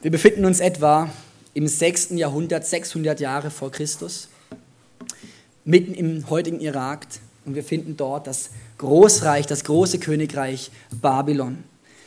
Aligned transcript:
Wir 0.00 0.12
befinden 0.12 0.44
uns 0.44 0.60
etwa 0.60 1.10
im 1.54 1.66
6. 1.66 2.10
Jahrhundert, 2.10 2.64
600 2.64 3.18
Jahre 3.18 3.50
vor 3.50 3.72
Christus, 3.72 4.28
mitten 5.64 5.92
im 5.92 6.30
heutigen 6.30 6.60
Irak 6.60 7.04
und 7.44 7.56
wir 7.56 7.64
finden 7.64 7.96
dort 7.96 8.28
das 8.28 8.50
Großreich, 8.78 9.46
das 9.46 9.64
große 9.64 9.98
Königreich 9.98 10.70
Babylon 11.02 11.64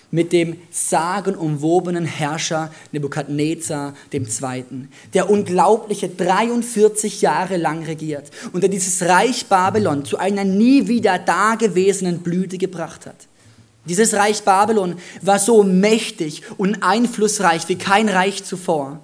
mit 0.10 0.32
dem 0.32 0.56
sagenumwobenen 0.72 2.06
Herrscher 2.06 2.72
Nebukadnezar 2.94 3.94
II., 4.14 4.88
der 5.14 5.30
unglaubliche 5.30 6.08
43 6.08 7.22
Jahre 7.22 7.58
lang 7.58 7.84
regiert 7.84 8.32
und 8.54 8.62
der 8.62 8.70
dieses 8.70 9.02
Reich 9.02 9.48
Babylon 9.48 10.06
zu 10.06 10.18
einer 10.18 10.46
nie 10.46 10.88
wieder 10.88 11.20
dagewesenen 11.20 12.20
Blüte 12.20 12.58
gebracht 12.58 13.06
hat. 13.06 13.28
Dieses 13.86 14.14
Reich 14.14 14.44
Babylon 14.44 14.96
war 15.22 15.40
so 15.40 15.64
mächtig 15.64 16.44
und 16.58 16.84
einflussreich 16.84 17.68
wie 17.68 17.78
kein 17.78 18.10
Reich 18.10 18.44
zuvor 18.44 19.00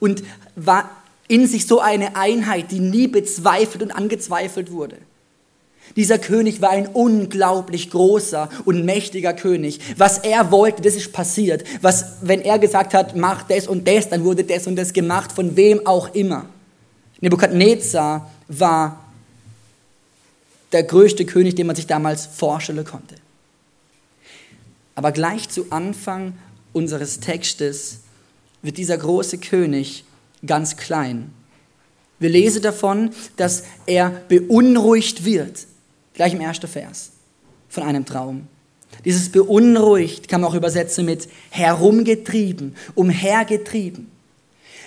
und 0.00 0.22
war 0.56 0.90
in 1.28 1.46
sich 1.46 1.66
so 1.66 1.80
eine 1.80 2.16
Einheit, 2.16 2.72
die 2.72 2.80
nie 2.80 3.06
bezweifelt 3.06 3.82
und 3.82 3.92
angezweifelt 3.92 4.72
wurde. 4.72 4.96
Dieser 5.96 6.18
König 6.18 6.60
war 6.60 6.70
ein 6.70 6.86
unglaublich 6.88 7.90
großer 7.90 8.48
und 8.64 8.84
mächtiger 8.84 9.32
König. 9.32 9.80
Was 9.96 10.18
er 10.18 10.50
wollte, 10.50 10.82
das 10.82 10.94
ist 10.94 11.12
passiert. 11.12 11.64
Was, 11.82 12.16
wenn 12.22 12.42
er 12.42 12.58
gesagt 12.58 12.94
hat, 12.94 13.16
mach 13.16 13.42
das 13.44 13.66
und 13.66 13.86
das, 13.86 14.08
dann 14.08 14.24
wurde 14.24 14.44
das 14.44 14.66
und 14.66 14.76
das 14.76 14.92
gemacht, 14.92 15.32
von 15.32 15.56
wem 15.56 15.86
auch 15.86 16.14
immer. 16.14 16.46
Nebukadnezar 17.20 18.30
war 18.48 19.04
der 20.72 20.84
größte 20.84 21.24
König, 21.26 21.56
den 21.56 21.66
man 21.66 21.76
sich 21.76 21.86
damals 21.86 22.26
vorstellen 22.26 22.84
konnte. 22.84 23.16
Aber 24.94 25.12
gleich 25.12 25.48
zu 25.48 25.66
Anfang 25.70 26.34
unseres 26.72 27.20
Textes 27.20 28.00
wird 28.62 28.76
dieser 28.76 28.98
große 28.98 29.38
König 29.38 30.04
ganz 30.44 30.76
klein. 30.76 31.32
Wir 32.18 32.28
lesen 32.28 32.62
davon, 32.62 33.10
dass 33.36 33.64
er 33.86 34.10
beunruhigt 34.28 35.24
wird, 35.24 35.66
gleich 36.14 36.34
im 36.34 36.40
ersten 36.40 36.68
Vers 36.68 37.12
von 37.68 37.82
einem 37.82 38.04
Traum. 38.04 38.46
Dieses 39.04 39.30
beunruhigt 39.30 40.28
kann 40.28 40.42
man 40.42 40.50
auch 40.50 40.54
übersetzen 40.54 41.06
mit 41.06 41.28
herumgetrieben, 41.50 42.76
umhergetrieben. 42.94 44.10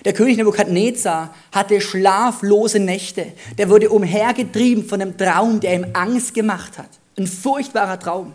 Der 0.06 0.14
König 0.14 0.38
Nebukadnezar 0.38 1.34
hatte 1.52 1.80
schlaflose 1.80 2.80
Nächte. 2.80 3.28
Der 3.58 3.70
wurde 3.70 3.90
umhergetrieben 3.90 4.86
von 4.86 5.02
einem 5.02 5.18
Traum, 5.18 5.60
der 5.60 5.76
ihm 5.76 5.88
Angst 5.94 6.34
gemacht 6.34 6.78
hat. 6.78 6.90
Ein 7.18 7.26
furchtbarer 7.26 7.98
Traum 8.00 8.34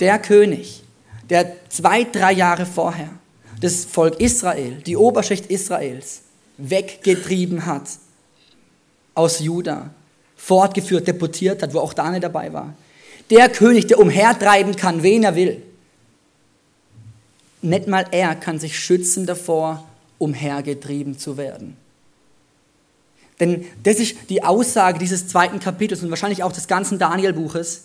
der 0.00 0.18
König, 0.18 0.82
der 1.30 1.52
zwei, 1.68 2.04
drei 2.04 2.32
Jahre 2.32 2.66
vorher 2.66 3.10
das 3.60 3.84
Volk 3.84 4.20
Israel, 4.20 4.82
die 4.86 4.96
Oberschicht 4.96 5.46
Israels, 5.46 6.22
weggetrieben 6.58 7.66
hat 7.66 7.88
aus 9.14 9.40
Juda, 9.40 9.90
fortgeführt, 10.36 11.06
deportiert 11.06 11.62
hat, 11.62 11.72
wo 11.72 11.80
auch 11.80 11.94
Daniel 11.94 12.20
dabei 12.20 12.52
war. 12.52 12.74
Der 13.30 13.48
König, 13.48 13.86
der 13.86 13.98
umhertreiben 13.98 14.76
kann, 14.76 15.02
wen 15.02 15.24
er 15.24 15.34
will. 15.34 15.62
Nicht 17.62 17.88
mal 17.88 18.06
er 18.10 18.34
kann 18.34 18.58
sich 18.58 18.78
schützen 18.78 19.24
davor, 19.24 19.88
umhergetrieben 20.18 21.18
zu 21.18 21.36
werden. 21.36 21.76
Denn 23.40 23.64
das 23.82 23.96
ist 23.96 24.16
die 24.28 24.44
Aussage 24.44 24.98
dieses 24.98 25.26
zweiten 25.26 25.58
Kapitels 25.58 26.02
und 26.02 26.10
wahrscheinlich 26.10 26.42
auch 26.42 26.52
des 26.52 26.68
ganzen 26.68 26.98
Daniel-Buches. 26.98 27.84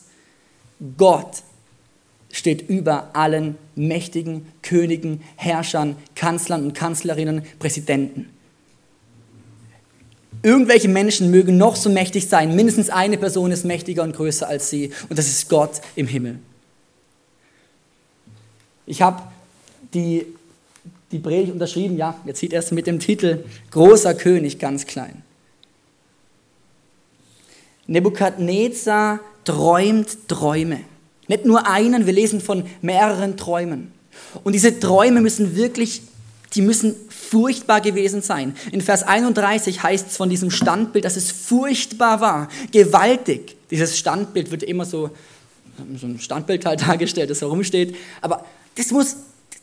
Gott 0.97 1.43
steht 2.31 2.69
über 2.69 3.15
allen 3.15 3.55
mächtigen 3.75 4.45
Königen, 4.61 5.21
Herrschern, 5.35 5.95
Kanzlern 6.15 6.63
und 6.63 6.73
Kanzlerinnen, 6.73 7.43
Präsidenten. 7.57 8.29
Irgendwelche 10.41 10.87
Menschen 10.87 11.31
mögen 11.31 11.57
noch 11.57 11.75
so 11.75 11.89
mächtig 11.89 12.29
sein, 12.29 12.55
mindestens 12.55 12.89
eine 12.89 13.17
Person 13.17 13.51
ist 13.51 13.65
mächtiger 13.65 14.03
und 14.03 14.15
größer 14.15 14.47
als 14.47 14.69
sie 14.69 14.91
und 15.09 15.19
das 15.19 15.27
ist 15.27 15.49
Gott 15.49 15.81
im 15.95 16.07
Himmel. 16.07 16.39
Ich 18.85 19.01
habe 19.01 19.21
die, 19.93 20.25
die 21.11 21.19
Predigt 21.19 21.51
unterschrieben, 21.51 21.97
ja, 21.97 22.19
jetzt 22.25 22.39
sieht 22.39 22.53
erst 22.53 22.71
mit 22.71 22.87
dem 22.87 22.99
Titel 22.99 23.43
Großer 23.71 24.13
König 24.13 24.59
ganz 24.59 24.85
klein. 24.85 25.23
Nebukadnezar 27.87 29.19
träumt 29.43 30.27
Träume. 30.27 30.81
Nicht 31.29 31.45
nur 31.45 31.67
einen, 31.67 32.07
wir 32.07 32.13
lesen 32.13 32.41
von 32.41 32.65
mehreren 32.81 33.37
Träumen. 33.37 33.91
Und 34.43 34.53
diese 34.53 34.79
Träume 34.79 35.21
müssen 35.21 35.55
wirklich, 35.55 36.01
die 36.55 36.61
müssen 36.61 36.95
furchtbar 37.09 37.81
gewesen 37.81 38.23
sein. 38.23 38.55
In 38.71 38.81
Vers 38.81 39.03
31 39.03 39.83
heißt 39.83 40.07
es 40.09 40.17
von 40.17 40.29
diesem 40.29 40.49
Standbild, 40.49 41.05
dass 41.05 41.15
es 41.15 41.31
furchtbar 41.31 42.19
war, 42.19 42.49
gewaltig. 42.71 43.55
Dieses 43.69 43.97
Standbild 43.99 44.49
wird 44.49 44.63
immer 44.63 44.85
so, 44.85 45.11
so 45.95 46.07
ein 46.07 46.19
Standbild 46.19 46.65
halt 46.65 46.81
dargestellt, 46.81 47.29
das 47.29 47.41
herumsteht. 47.41 47.95
Aber 48.21 48.43
das 48.75 48.89
muss, 48.89 49.17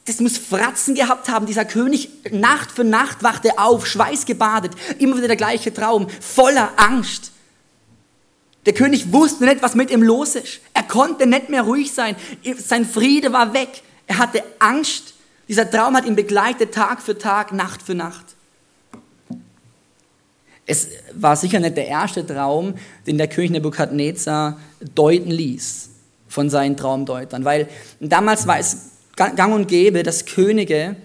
das 0.04 0.20
muss 0.20 0.38
Fratzen 0.38 0.94
gehabt 0.94 1.28
haben. 1.28 1.46
Dieser 1.46 1.64
König, 1.64 2.10
Nacht 2.30 2.70
für 2.70 2.84
Nacht 2.84 3.24
wachte 3.24 3.58
auf, 3.58 3.88
schweißgebadet, 3.88 4.70
immer 5.00 5.16
wieder 5.16 5.26
der 5.26 5.36
gleiche 5.36 5.74
Traum, 5.74 6.06
voller 6.20 6.70
Angst. 6.76 7.32
Der 8.66 8.74
König 8.74 9.12
wusste 9.12 9.44
nicht, 9.44 9.62
was 9.62 9.74
mit 9.74 9.90
ihm 9.90 10.02
los 10.02 10.34
ist. 10.34 10.60
Er 10.74 10.82
konnte 10.82 11.26
nicht 11.26 11.48
mehr 11.48 11.62
ruhig 11.62 11.92
sein. 11.92 12.16
Sein 12.58 12.84
Friede 12.84 13.32
war 13.32 13.54
weg. 13.54 13.68
Er 14.06 14.18
hatte 14.18 14.42
Angst. 14.58 15.14
Dieser 15.48 15.70
Traum 15.70 15.96
hat 15.96 16.04
ihn 16.04 16.16
begleitet 16.16 16.74
Tag 16.74 17.00
für 17.00 17.16
Tag, 17.16 17.52
Nacht 17.52 17.80
für 17.80 17.94
Nacht. 17.94 18.24
Es 20.66 20.88
war 21.14 21.36
sicher 21.36 21.60
nicht 21.60 21.76
der 21.76 21.86
erste 21.86 22.26
Traum, 22.26 22.74
den 23.06 23.18
der 23.18 23.28
König 23.28 23.52
Nebukadnezar 23.52 24.58
deuten 24.96 25.30
ließ 25.30 25.90
von 26.28 26.50
seinen 26.50 26.76
Traumdeutern, 26.76 27.44
weil 27.44 27.68
damals 28.00 28.48
war 28.48 28.58
es 28.58 28.90
gang 29.14 29.54
und 29.54 29.68
gäbe, 29.68 30.02
dass 30.02 30.26
Könige 30.26 30.96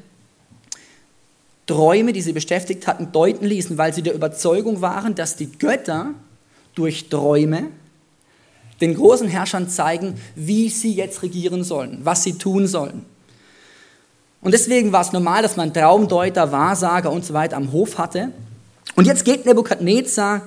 Träume, 1.68 2.12
die 2.12 2.22
sie 2.22 2.34
beschäftigt 2.34 2.88
hatten, 2.88 3.12
deuten 3.12 3.46
ließen, 3.46 3.78
weil 3.78 3.94
sie 3.94 4.02
der 4.02 4.16
Überzeugung 4.16 4.82
waren, 4.82 5.14
dass 5.14 5.36
die 5.36 5.52
Götter 5.52 6.16
durch 6.76 7.10
Träume 7.10 7.68
den 8.82 8.96
großen 8.96 9.28
Herrschern 9.28 9.70
zeigen, 9.70 10.20
wie 10.36 10.70
sie 10.70 10.94
jetzt 10.94 11.22
regieren 11.22 11.64
sollen, 11.64 12.00
was 12.04 12.24
sie 12.24 12.38
tun 12.38 12.68
sollen. 12.68 13.06
Und 14.42 14.54
deswegen 14.54 14.92
war 14.92 15.02
es 15.02 15.12
normal, 15.12 15.44
dass 15.44 15.56
man 15.56 15.72
Traumdeuter, 15.72 16.52
Wahrsager 16.52 17.12
und 17.12 17.24
so 17.24 17.34
weiter 17.34 17.58
am 17.58 17.72
Hof 17.72 18.00
hatte. 18.00 18.32
Und 18.96 19.06
jetzt 19.06 19.24
geht 19.24 19.46
Nebukadnezar, 19.46 20.42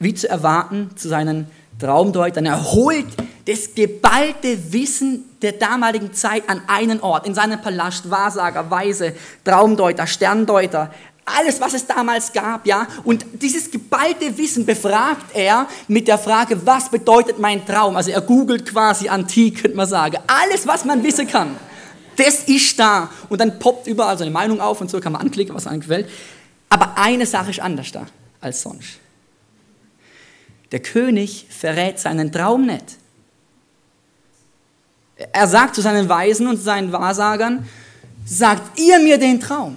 wie 0.00 0.12
zu 0.12 0.28
erwarten, 0.28 0.90
zu 0.96 1.08
seinen 1.08 1.46
Traumdeutern. 1.78 2.46
Er 2.46 2.72
holt 2.72 3.06
das 3.46 3.74
geballte 3.74 4.72
Wissen 4.72 5.24
der 5.40 5.52
damaligen 5.52 6.12
Zeit 6.12 6.48
an 6.48 6.62
einen 6.66 7.00
Ort, 7.00 7.26
in 7.26 7.34
seinem 7.34 7.60
Palast, 7.60 8.10
Wahrsager, 8.10 8.70
Weise, 8.70 9.14
Traumdeuter, 9.44 10.06
Sterndeuter, 10.06 10.92
alles, 11.24 11.60
was 11.60 11.74
es 11.74 11.86
damals 11.86 12.32
gab, 12.32 12.66
ja. 12.66 12.86
Und 13.04 13.24
dieses 13.34 13.70
geballte 13.70 14.36
Wissen 14.36 14.66
befragt 14.66 15.34
er 15.34 15.68
mit 15.86 16.08
der 16.08 16.18
Frage, 16.18 16.66
was 16.66 16.90
bedeutet 16.90 17.38
mein 17.38 17.64
Traum? 17.64 17.96
Also 17.96 18.10
er 18.10 18.20
googelt 18.20 18.66
quasi 18.66 19.08
antik, 19.08 19.62
könnte 19.62 19.76
man 19.76 19.86
sagen. 19.86 20.18
Alles, 20.26 20.66
was 20.66 20.84
man 20.84 21.02
wissen 21.02 21.28
kann, 21.28 21.56
das 22.16 22.44
ist 22.44 22.78
da. 22.78 23.08
Und 23.28 23.40
dann 23.40 23.58
poppt 23.58 23.86
überall 23.86 24.18
so 24.18 24.24
eine 24.24 24.32
Meinung 24.32 24.60
auf 24.60 24.80
und 24.80 24.90
so 24.90 25.00
kann 25.00 25.12
man 25.12 25.22
anklicken, 25.22 25.54
was 25.54 25.66
einem 25.66 25.80
gefällt. 25.80 26.08
Aber 26.68 26.96
eine 26.96 27.26
Sache 27.26 27.50
ist 27.50 27.60
anders 27.60 27.92
da 27.92 28.06
als 28.40 28.62
sonst. 28.62 28.98
Der 30.72 30.80
König 30.80 31.46
verrät 31.50 31.98
seinen 32.00 32.32
Traum 32.32 32.66
nicht. 32.66 32.96
Er 35.16 35.46
sagt 35.46 35.76
zu 35.76 35.82
seinen 35.82 36.08
Weisen 36.08 36.48
und 36.48 36.56
seinen 36.56 36.90
Wahrsagern, 36.90 37.68
sagt 38.24 38.78
ihr 38.80 38.98
mir 38.98 39.18
den 39.18 39.38
Traum. 39.38 39.76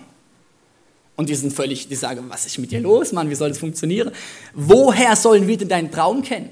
Und 1.16 1.30
die 1.30 1.36
sind 1.36 1.54
völlig, 1.54 1.88
die 1.88 1.96
sagen, 1.96 2.26
was 2.28 2.46
ist 2.46 2.58
mit 2.58 2.72
dir 2.72 2.82
los, 2.82 3.14
Mann, 3.14 3.30
wie 3.30 3.36
soll 3.36 3.50
das 3.50 3.58
funktionieren? 3.58 4.12
Woher 4.54 5.16
sollen 5.16 5.48
wir 5.48 5.58
denn 5.58 5.70
deinen 5.70 5.92
Traum 5.92 6.22
kennen? 6.22 6.50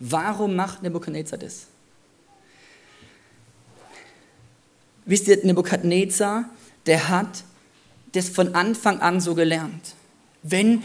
Warum 0.00 0.56
macht 0.56 0.82
Nebukadnezar 0.82 1.38
das? 1.38 1.66
Wisst 5.04 5.28
ihr, 5.28 5.38
Nebukadnezar, 5.44 6.46
der 6.86 7.08
hat 7.08 7.44
das 8.12 8.28
von 8.28 8.54
Anfang 8.54 9.00
an 9.00 9.20
so 9.20 9.34
gelernt. 9.34 9.94
Wenn 10.42 10.82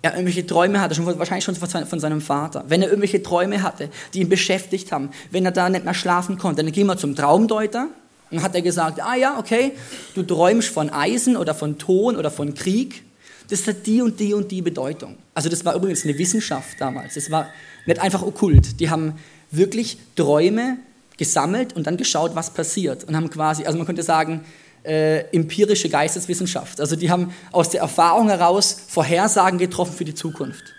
er 0.00 0.12
irgendwelche 0.12 0.46
Träume 0.46 0.80
hatte, 0.80 0.94
schon, 0.94 1.06
wahrscheinlich 1.18 1.44
schon 1.44 1.56
von 1.56 2.00
seinem 2.00 2.20
Vater, 2.20 2.64
wenn 2.68 2.82
er 2.82 2.88
irgendwelche 2.88 3.22
Träume 3.22 3.62
hatte, 3.62 3.90
die 4.14 4.20
ihn 4.20 4.28
beschäftigt 4.28 4.92
haben, 4.92 5.10
wenn 5.32 5.44
er 5.44 5.50
da 5.50 5.68
nicht 5.68 5.84
mehr 5.84 5.94
schlafen 5.94 6.38
konnte, 6.38 6.62
dann 6.62 6.72
gehen 6.72 6.86
wir 6.86 6.96
zum 6.96 7.16
Traumdeuter 7.16 7.88
und 8.30 8.42
hat 8.42 8.54
er 8.54 8.62
gesagt, 8.62 9.00
ah 9.02 9.14
ja, 9.14 9.38
okay, 9.38 9.72
du 10.14 10.22
träumst 10.22 10.68
von 10.68 10.90
Eisen 10.90 11.36
oder 11.36 11.54
von 11.54 11.78
Ton 11.78 12.16
oder 12.16 12.30
von 12.30 12.54
Krieg. 12.54 13.02
Das 13.50 13.66
hat 13.66 13.86
die 13.86 14.02
und 14.02 14.20
die 14.20 14.34
und 14.34 14.50
die 14.50 14.60
Bedeutung. 14.60 15.16
Also 15.34 15.48
das 15.48 15.64
war 15.64 15.74
übrigens 15.74 16.04
eine 16.04 16.18
Wissenschaft 16.18 16.80
damals. 16.80 17.14
Das 17.14 17.30
war 17.30 17.48
nicht 17.86 18.00
einfach 18.00 18.22
okkult. 18.22 18.78
Die 18.80 18.90
haben 18.90 19.14
wirklich 19.50 19.98
Träume 20.16 20.76
gesammelt 21.16 21.74
und 21.74 21.86
dann 21.86 21.96
geschaut, 21.96 22.34
was 22.34 22.50
passiert. 22.50 23.04
Und 23.04 23.16
haben 23.16 23.30
quasi, 23.30 23.64
also 23.64 23.78
man 23.78 23.86
könnte 23.86 24.02
sagen, 24.02 24.44
äh, 24.84 25.20
empirische 25.34 25.88
Geisteswissenschaft. 25.88 26.80
Also 26.80 26.96
die 26.96 27.10
haben 27.10 27.32
aus 27.52 27.70
der 27.70 27.80
Erfahrung 27.80 28.28
heraus 28.28 28.76
Vorhersagen 28.88 29.58
getroffen 29.58 29.94
für 29.94 30.04
die 30.04 30.14
Zukunft. 30.14 30.74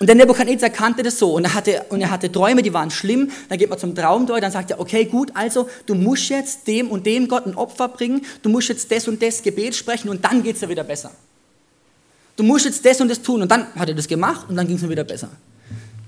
Und 0.00 0.06
der 0.06 0.16
Nebukadnezar 0.16 0.70
kannte 0.70 1.02
das 1.02 1.18
so 1.18 1.34
und 1.34 1.44
er, 1.44 1.52
hatte, 1.52 1.84
und 1.90 2.00
er 2.00 2.10
hatte 2.10 2.32
Träume, 2.32 2.62
die 2.62 2.72
waren 2.72 2.90
schlimm. 2.90 3.30
Dann 3.50 3.58
geht 3.58 3.68
man 3.68 3.78
zum 3.78 3.94
Traumdeut, 3.94 4.42
dann 4.42 4.50
sagt 4.50 4.70
er, 4.70 4.80
okay, 4.80 5.04
gut, 5.04 5.30
also 5.34 5.68
du 5.84 5.94
musst 5.94 6.30
jetzt 6.30 6.66
dem 6.66 6.90
und 6.90 7.04
dem 7.04 7.28
Gott 7.28 7.44
ein 7.44 7.54
Opfer 7.54 7.88
bringen, 7.88 8.24
du 8.40 8.48
musst 8.48 8.70
jetzt 8.70 8.90
das 8.90 9.06
und 9.08 9.22
das 9.22 9.42
Gebet 9.42 9.74
sprechen 9.74 10.08
und 10.08 10.24
dann 10.24 10.42
geht 10.42 10.54
es 10.54 10.60
dir 10.60 10.70
wieder 10.70 10.84
besser. 10.84 11.10
Du 12.34 12.42
musst 12.44 12.64
jetzt 12.64 12.82
das 12.86 12.98
und 13.02 13.08
das 13.08 13.20
tun 13.20 13.42
und 13.42 13.50
dann 13.50 13.66
hat 13.74 13.90
er 13.90 13.94
das 13.94 14.08
gemacht 14.08 14.46
und 14.48 14.56
dann 14.56 14.66
ging 14.66 14.76
es 14.76 14.88
wieder 14.88 15.04
besser. 15.04 15.28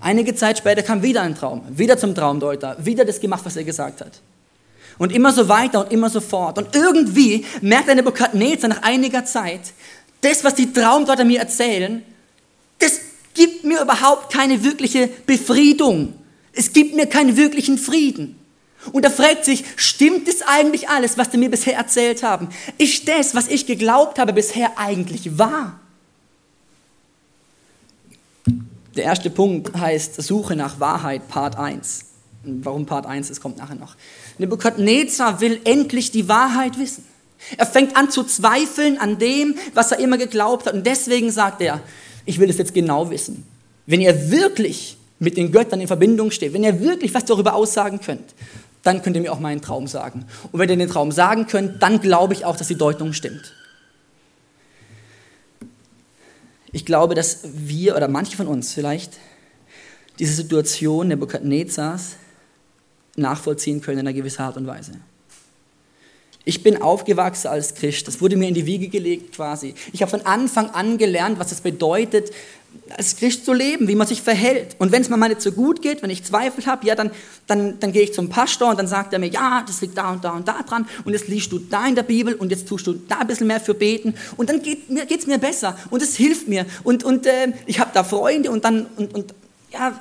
Einige 0.01 0.35
Zeit 0.35 0.57
später 0.57 0.83
kam 0.83 1.03
wieder 1.03 1.21
ein 1.21 1.35
Traum, 1.35 1.61
wieder 1.69 1.99
zum 1.99 2.15
Traumdeuter, 2.15 2.79
wieder 2.81 3.05
das 3.05 3.21
gemacht, 3.21 3.45
was 3.45 3.57
er 3.57 3.65
gesagt 3.65 4.01
hat. 4.01 4.23
Und 4.97 5.13
immer 5.13 5.33
so 5.33 5.51
weiter 5.51 5.85
und 5.85 5.93
immer 5.93 6.09
so 6.09 6.23
fort. 6.23 6.57
Und 6.57 6.75
irgendwie 6.75 7.45
merkt 7.61 7.89
der 7.89 7.97
Nebukadnezar 7.97 8.71
nach 8.71 8.83
einiger 8.83 9.27
Zeit, 9.27 9.61
das, 10.23 10.43
was 10.45 10.55
die 10.55 10.73
Traumdeuter 10.73 11.27
mir 11.27 11.41
erzählen, 11.41 12.03
gibt 13.43 13.65
mir 13.65 13.83
überhaupt 13.83 14.33
keine 14.33 14.63
wirkliche 14.63 15.09
Befriedung. 15.27 16.15
Es 16.53 16.73
gibt 16.73 16.95
mir 16.95 17.07
keinen 17.07 17.37
wirklichen 17.37 17.77
Frieden. 17.77 18.39
Und 18.93 19.05
er 19.05 19.11
fragt 19.11 19.45
sich, 19.45 19.65
stimmt 19.75 20.29
es 20.29 20.43
eigentlich 20.43 20.89
alles, 20.89 21.19
was 21.19 21.31
die 21.31 21.39
mir 21.39 21.51
bisher 21.51 21.77
erzählt 21.77 22.23
haben? 22.23 22.51
Ist 22.79 23.09
das, 23.09 23.35
was 23.35 23.49
ich 23.49 23.67
geglaubt 23.67 24.21
habe, 24.21 24.33
bisher 24.33 24.79
eigentlich 24.79 25.39
wahr? 25.39 25.81
Der 28.95 29.05
erste 29.05 29.29
Punkt 29.29 29.77
heißt 29.77 30.23
Suche 30.23 30.55
nach 30.55 30.79
Wahrheit, 30.79 31.27
Part 31.27 31.59
1. 31.59 32.05
Warum 32.45 32.87
Part 32.87 33.07
1, 33.07 33.27
das 33.27 33.41
kommt 33.41 33.59
nachher 33.59 33.75
noch. 33.75 33.97
Nebukadnezar 34.39 35.41
will 35.41 35.61
endlich 35.65 36.13
die 36.13 36.29
Wahrheit 36.29 36.79
wissen. 36.79 37.05
Er 37.57 37.67
fängt 37.67 37.97
an 37.97 38.09
zu 38.09 38.23
zweifeln 38.23 38.99
an 38.99 39.19
dem, 39.19 39.57
was 39.75 39.91
er 39.91 39.99
immer 39.99 40.17
geglaubt 40.17 40.67
hat. 40.67 40.75
Und 40.75 40.87
deswegen 40.87 41.33
sagt 41.33 41.61
er, 41.61 41.81
ich 42.25 42.39
will 42.39 42.51
es 42.51 42.59
jetzt 42.59 42.75
genau 42.75 43.11
wissen. 43.11 43.45
Wenn 43.87 44.01
ihr 44.01 44.31
wirklich 44.31 44.97
mit 45.19 45.37
den 45.37 45.53
Göttern 45.53 45.81
in 45.81 45.87
Verbindung 45.87 46.31
steht, 46.31 46.53
wenn 46.53 46.65
ihr 46.65 46.81
wirklich 46.81 47.15
was 47.15 47.25
darüber 47.25 47.55
aussagen 47.55 48.01
könnt, 48.01 48.35
dann 48.83 49.03
könnt 49.03 49.17
ihr 49.17 49.23
mir 49.23 49.33
auch 49.33 49.41
meinen 49.41 49.61
Traum 49.61 49.87
sagen. 49.87 50.25
Und 50.51 50.59
wenn 50.59 50.69
ihr 50.69 50.77
den 50.77 50.89
Traum 50.89 51.13
sagen 51.13 51.47
könnt, 51.47 51.83
dann 51.83 52.01
glaube 52.01 52.35
ich 52.35 52.45
auch, 52.45 52.57
dass 52.57 52.69
die 52.69 52.77
Deutung 52.77 53.13
stimmt. 53.13 53.55
Ich 56.73 56.87
glaube, 56.87 57.15
dass 57.15 57.41
wir 57.45 57.97
oder 57.97 58.09
manche 58.09 58.37
von 58.37 58.47
uns 58.47 58.73
vielleicht 58.73 59.19
diese 60.19 60.35
Situation 60.35 61.09
Nebukadnezars 61.09 62.17
nachvollziehen 63.17 63.81
können 63.81 64.01
in 64.01 64.09
einer 64.09 64.17
gewissen 64.17 64.43
Art 64.43 64.57
und 64.57 64.67
Weise. 64.67 64.93
Ich 66.45 66.63
bin 66.63 66.83
aufgewachsen 66.83 67.49
als 67.49 67.75
Christ. 67.75 68.09
Das 68.09 68.21
wurde 68.21 68.37
mir 68.37 68.49
in 68.49 68.55
die 68.55 68.67
Wiege 68.67 68.89
gelegt 68.89 69.37
quasi. 69.37 69.75
Ich 69.93 70.03
habe 70.03 70.11
von 70.11 70.23
Anfang 70.23 70.71
an 70.71 70.99
gelernt, 70.99 71.39
was 71.39 71.53
es 71.53 71.61
bedeutet, 71.61 72.33
als 72.97 73.17
Christ 73.17 73.45
zu 73.45 73.53
leben, 73.53 73.89
wie 73.89 73.95
man 73.95 74.07
sich 74.07 74.23
verhält. 74.23 74.77
Und 74.79 74.93
wenn 74.93 75.03
es 75.03 75.09
mir 75.09 75.17
mal 75.17 75.29
nicht 75.29 75.43
so 75.43 75.53
gut 75.53 75.83
geht, 75.83 76.03
wenn 76.03 76.11
ich 76.11 76.25
Zweifel 76.25 76.65
habe, 76.67 76.87
ja, 76.87 76.95
dann, 76.95 77.11
dann, 77.47 77.79
dann 77.81 77.93
gehe 77.93 78.03
ich 78.03 78.15
zum 78.15 78.29
Pastor 78.29 78.71
und 78.71 78.79
dann 78.79 78.87
sagt 78.87 79.13
er 79.13 79.19
mir, 79.19 79.29
ja, 79.29 79.63
das 79.67 79.81
liegt 79.81 79.97
da 79.97 80.11
und 80.13 80.25
da 80.25 80.31
und 80.33 80.49
da 80.49 80.63
dran 80.63 80.87
und 81.05 81.13
jetzt 81.13 81.29
liest 81.29 81.53
du 81.53 81.59
da 81.59 81.87
in 81.87 81.95
der 81.95 82.03
Bibel 82.03 82.35
und 82.35 82.51
jetzt 82.51 82.69
tust 82.69 82.87
du 82.87 82.95
da 82.95 83.19
ein 83.19 83.27
bisschen 83.27 83.47
mehr 83.47 83.61
für 83.61 83.75
beten 83.75 84.15
und 84.37 84.49
dann 84.49 84.63
geht 84.63 84.89
es 84.89 85.27
mir, 85.27 85.35
mir 85.35 85.39
besser 85.39 85.79
und 85.91 86.03
es 86.03 86.17
hilft 86.17 86.49
mir 86.49 86.67
und, 86.83 87.05
und 87.05 87.27
äh, 87.27 87.53
ich 87.67 87.79
habe 87.79 87.91
da 87.95 88.05
Freunde 88.05 88.51
und 88.51 88.65
dann, 88.65 88.87
und, 88.97 89.15
und 89.15 89.35
ja, 89.71 90.01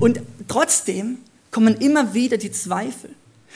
und 0.00 0.20
trotzdem 0.48 1.18
kommen 1.50 1.76
immer 1.76 2.14
wieder 2.14 2.36
die 2.36 2.52
Zweifel. 2.52 3.10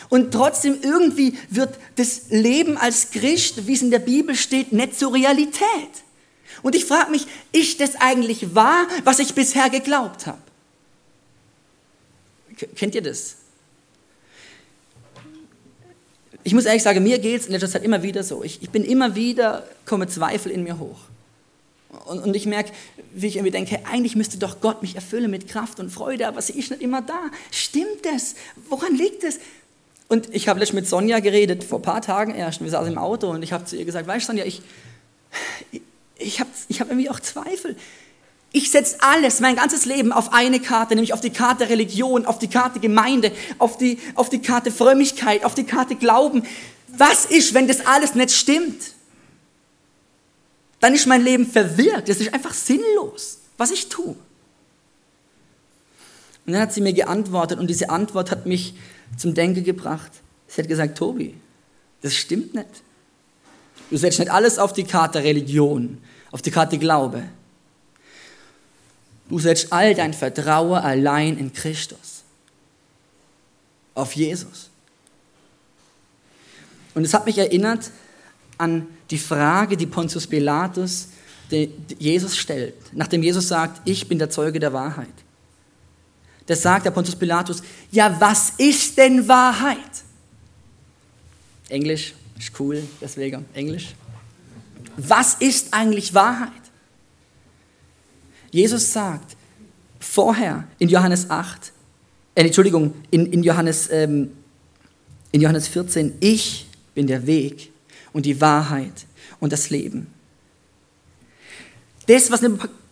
Und 0.08 0.32
trotzdem 0.32 0.78
irgendwie 0.82 1.36
wird 1.48 1.78
das 1.96 2.30
Leben 2.30 2.76
als 2.76 3.10
Christ, 3.10 3.66
wie 3.66 3.74
es 3.74 3.82
in 3.82 3.90
der 3.90 3.98
Bibel 3.98 4.34
steht, 4.34 4.72
nicht 4.72 4.98
zur 4.98 5.14
Realität. 5.14 5.64
Und 6.62 6.74
ich 6.74 6.84
frage 6.84 7.10
mich, 7.10 7.26
ist 7.52 7.80
das 7.80 7.96
eigentlich 7.96 8.54
wahr, 8.54 8.86
was 9.04 9.18
ich 9.18 9.34
bisher 9.34 9.70
geglaubt 9.70 10.26
habe? 10.26 10.38
Kennt 12.74 12.94
ihr 12.94 13.02
das? 13.02 13.36
Ich 16.42 16.54
muss 16.54 16.64
ehrlich 16.64 16.82
sagen, 16.82 17.02
mir 17.02 17.18
geht 17.18 17.40
es 17.40 17.46
in 17.46 17.52
letzter 17.52 17.68
Zeit 17.68 17.84
immer 17.84 18.02
wieder 18.02 18.22
so. 18.22 18.42
Ich, 18.42 18.62
ich 18.62 18.70
bin 18.70 18.84
immer 18.84 19.14
wieder, 19.14 19.66
komme 19.84 20.08
Zweifel 20.08 20.50
in 20.50 20.62
mir 20.62 20.78
hoch. 20.78 20.98
Und, 22.06 22.20
und 22.20 22.34
ich 22.34 22.46
merke, 22.46 22.72
wie 23.12 23.26
ich 23.26 23.36
irgendwie 23.36 23.50
denke, 23.50 23.80
eigentlich 23.84 24.16
müsste 24.16 24.38
doch 24.38 24.60
Gott 24.60 24.80
mich 24.80 24.94
erfüllen 24.94 25.30
mit 25.30 25.48
Kraft 25.48 25.80
und 25.80 25.90
Freude, 25.90 26.28
aber 26.28 26.40
sie 26.40 26.52
ist 26.58 26.70
nicht 26.70 26.82
immer 26.82 27.02
da. 27.02 27.30
Stimmt 27.50 28.04
das? 28.04 28.36
Woran 28.68 28.94
liegt 28.94 29.24
es? 29.24 29.38
Und 30.10 30.34
ich 30.34 30.48
habe 30.48 30.58
letztens 30.58 30.80
mit 30.80 30.88
Sonja 30.88 31.20
geredet, 31.20 31.62
vor 31.62 31.78
ein 31.78 31.82
paar 31.82 32.02
Tagen 32.02 32.34
erst. 32.34 32.60
Wir 32.60 32.68
saßen 32.68 32.92
im 32.92 32.98
Auto 32.98 33.30
und 33.30 33.44
ich 33.44 33.52
habe 33.52 33.64
zu 33.64 33.76
ihr 33.76 33.84
gesagt, 33.84 34.08
weißt 34.08 34.24
du 34.24 34.32
Sonja, 34.32 34.44
ich, 34.44 34.60
ich 36.18 36.40
habe 36.40 36.50
ich 36.66 36.80
hab 36.80 36.88
irgendwie 36.88 37.08
auch 37.08 37.20
Zweifel. 37.20 37.76
Ich 38.50 38.72
setze 38.72 38.96
alles, 39.02 39.38
mein 39.38 39.54
ganzes 39.54 39.84
Leben 39.84 40.10
auf 40.12 40.32
eine 40.32 40.58
Karte, 40.58 40.96
nämlich 40.96 41.14
auf 41.14 41.20
die 41.20 41.30
Karte 41.30 41.68
Religion, 41.68 42.26
auf 42.26 42.40
die 42.40 42.48
Karte 42.48 42.80
Gemeinde, 42.80 43.30
auf 43.58 43.78
die, 43.78 44.00
auf 44.16 44.28
die 44.28 44.42
Karte 44.42 44.72
Frömmigkeit, 44.72 45.44
auf 45.44 45.54
die 45.54 45.62
Karte 45.62 45.94
Glauben. 45.94 46.42
Was 46.88 47.26
ist, 47.26 47.54
wenn 47.54 47.68
das 47.68 47.86
alles 47.86 48.16
nicht 48.16 48.32
stimmt? 48.32 48.82
Dann 50.80 50.92
ist 50.92 51.06
mein 51.06 51.22
Leben 51.22 51.46
verwirrt. 51.46 52.08
Das 52.08 52.16
ist 52.16 52.34
einfach 52.34 52.54
sinnlos, 52.54 53.38
was 53.56 53.70
ich 53.70 53.88
tue. 53.88 54.16
Und 56.46 56.54
dann 56.54 56.62
hat 56.62 56.72
sie 56.72 56.80
mir 56.80 56.94
geantwortet 56.94 57.60
und 57.60 57.68
diese 57.68 57.90
Antwort 57.90 58.32
hat 58.32 58.46
mich 58.46 58.74
zum 59.16 59.34
Denken 59.34 59.64
gebracht. 59.64 60.10
Sie 60.48 60.60
hat 60.60 60.68
gesagt, 60.68 60.98
Tobi, 60.98 61.34
das 62.02 62.14
stimmt 62.14 62.54
nicht. 62.54 62.82
Du 63.90 63.96
setzt 63.96 64.18
nicht 64.18 64.30
alles 64.30 64.58
auf 64.58 64.72
die 64.72 64.84
Karte 64.84 65.22
Religion, 65.22 65.98
auf 66.30 66.42
die 66.42 66.50
Karte 66.50 66.78
Glaube. 66.78 67.24
Du 69.28 69.38
setzt 69.38 69.72
all 69.72 69.94
dein 69.94 70.12
Vertrauen 70.12 70.78
allein 70.78 71.38
in 71.38 71.52
Christus, 71.52 72.22
auf 73.94 74.12
Jesus. 74.14 74.70
Und 76.94 77.04
es 77.04 77.14
hat 77.14 77.26
mich 77.26 77.38
erinnert 77.38 77.90
an 78.58 78.88
die 79.10 79.18
Frage, 79.18 79.76
die 79.76 79.86
Pontius 79.86 80.26
Pilatus 80.26 81.08
Jesus 81.98 82.36
stellt, 82.36 82.74
nachdem 82.92 83.22
Jesus 83.22 83.48
sagt, 83.48 83.80
ich 83.84 84.08
bin 84.08 84.18
der 84.18 84.30
Zeuge 84.30 84.60
der 84.60 84.72
Wahrheit. 84.72 85.08
Das 86.46 86.62
sagt 86.62 86.86
der 86.86 86.90
Pontius 86.90 87.16
Pilatus, 87.16 87.62
ja, 87.90 88.14
was 88.20 88.50
ist 88.58 88.96
denn 88.96 89.26
Wahrheit? 89.28 89.78
Englisch 91.68 92.14
ist 92.38 92.58
cool, 92.58 92.82
deswegen 93.00 93.44
Englisch. 93.54 93.94
Was 94.96 95.34
ist 95.34 95.72
eigentlich 95.72 96.12
Wahrheit? 96.14 96.50
Jesus 98.50 98.92
sagt 98.92 99.36
vorher 100.00 100.64
in 100.78 100.88
Johannes 100.88 101.30
8, 101.30 101.72
äh, 102.34 102.44
Entschuldigung, 102.44 102.94
in, 103.10 103.26
in, 103.26 103.42
Johannes, 103.42 103.88
ähm, 103.90 104.32
in 105.30 105.40
Johannes 105.40 105.68
14, 105.68 106.14
ich 106.20 106.66
bin 106.94 107.06
der 107.06 107.26
Weg 107.26 107.70
und 108.12 108.26
die 108.26 108.40
Wahrheit 108.40 109.06
und 109.38 109.52
das 109.52 109.70
Leben. 109.70 110.08
Das, 112.06 112.30
was 112.30 112.42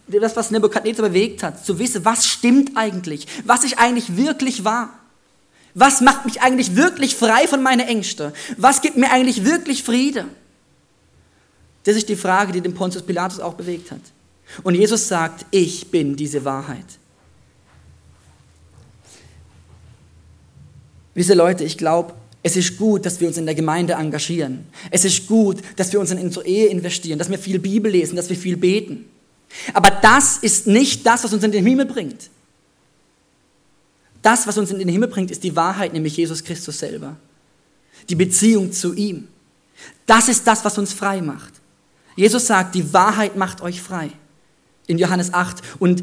das, 0.09 0.37
was 0.37 0.51
Nebukadnezar 0.51 1.09
bewegt 1.09 1.43
hat, 1.43 1.65
zu 1.65 1.79
wissen, 1.79 2.05
was 2.05 2.27
stimmt 2.27 2.77
eigentlich, 2.77 3.27
was 3.45 3.65
ich 3.65 3.79
eigentlich 3.79 4.17
wirklich 4.17 4.65
war. 4.65 4.99
Was 5.75 6.01
macht 6.01 6.25
mich 6.25 6.41
eigentlich 6.41 6.77
wirklich 6.77 7.15
frei 7.15 7.47
von 7.47 7.63
meinen 7.63 7.87
Ängsten? 7.87 8.33
Was 8.57 8.81
gibt 8.81 8.97
mir 8.97 9.11
eigentlich 9.11 9.45
wirklich 9.45 9.85
Friede? 9.85 10.25
Das 11.85 11.97
ist 11.97 12.09
die 12.09 12.17
Frage, 12.17 12.53
die 12.53 12.61
den 12.61 12.75
Pontius 12.75 13.03
Pilatus 13.03 13.39
auch 13.39 13.55
bewegt 13.55 13.91
hat. 13.91 14.01
Und 14.63 14.75
Jesus 14.75 15.09
sagt, 15.09 15.47
ich 15.51 15.91
bin 15.91 16.17
diese 16.17 16.45
Wahrheit. 16.45 16.85
Wisse 21.15 21.35
Leute, 21.35 21.65
ich 21.65 21.77
glaube, 21.77 22.15
es 22.43 22.57
ist 22.57 22.77
gut, 22.79 23.05
dass 23.05 23.21
wir 23.21 23.29
uns 23.29 23.37
in 23.37 23.47
der 23.47 23.55
Gemeinde 23.55 23.95
engagieren. 23.95 24.67
Es 24.91 25.05
ist 25.05 25.27
gut, 25.27 25.59
dass 25.77 25.93
wir 25.93 26.01
uns 26.01 26.11
in 26.11 26.19
unsere 26.19 26.47
Ehe 26.47 26.69
investieren, 26.69 27.19
dass 27.19 27.31
wir 27.31 27.39
viel 27.39 27.59
Bibel 27.59 27.91
lesen, 27.91 28.17
dass 28.17 28.29
wir 28.29 28.37
viel 28.37 28.57
beten. 28.57 29.05
Aber 29.73 29.91
das 29.91 30.39
ist 30.39 30.67
nicht 30.67 31.07
das, 31.07 31.25
was 31.25 31.33
uns 31.33 31.43
in 31.45 31.53
den 31.53 31.65
Himmel 31.65 31.87
bringt. 31.87 32.31
Das, 34.23 34.47
was 34.47 34.59
uns 34.59 34.71
in 34.71 34.79
den 34.79 34.89
Himmel 34.89 35.09
bringt, 35.09 35.31
ist 35.31 35.45
die 35.45 35.55
Wahrheit, 35.57 35.93
nämlich 35.93 36.17
Jesus 36.17 36.45
Christus 36.45 36.79
selber. 36.79 37.17
Die 38.09 38.15
Beziehung 38.15 38.73
zu 38.73 38.95
ihm. 38.95 39.29
Das 40.07 40.29
ist 40.29 40.47
das, 40.47 40.65
was 40.65 40.77
uns 40.79 40.93
frei 40.93 41.21
macht. 41.21 41.55
Jesus 42.17 42.47
sagt, 42.47 42.75
die 42.75 42.93
Wahrheit 42.93 43.37
macht 43.37 43.61
euch 43.61 43.81
frei. 43.81 44.11
In 44.87 44.99
Johannes 44.99 45.33
8. 45.33 45.63
Und 45.79 46.03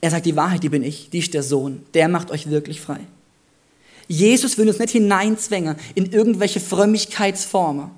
er 0.00 0.10
sagt, 0.10 0.26
die 0.26 0.34
Wahrheit, 0.34 0.62
die 0.62 0.68
bin 0.68 0.82
ich, 0.82 1.10
die 1.10 1.20
ist 1.20 1.34
der 1.34 1.42
Sohn. 1.42 1.84
Der 1.94 2.08
macht 2.08 2.30
euch 2.30 2.50
wirklich 2.50 2.80
frei. 2.80 3.00
Jesus 4.08 4.58
will 4.58 4.68
uns 4.68 4.78
nicht 4.78 4.90
hineinzwängen 4.90 5.76
in 5.94 6.10
irgendwelche 6.10 6.60
Frömmigkeitsformen, 6.60 7.90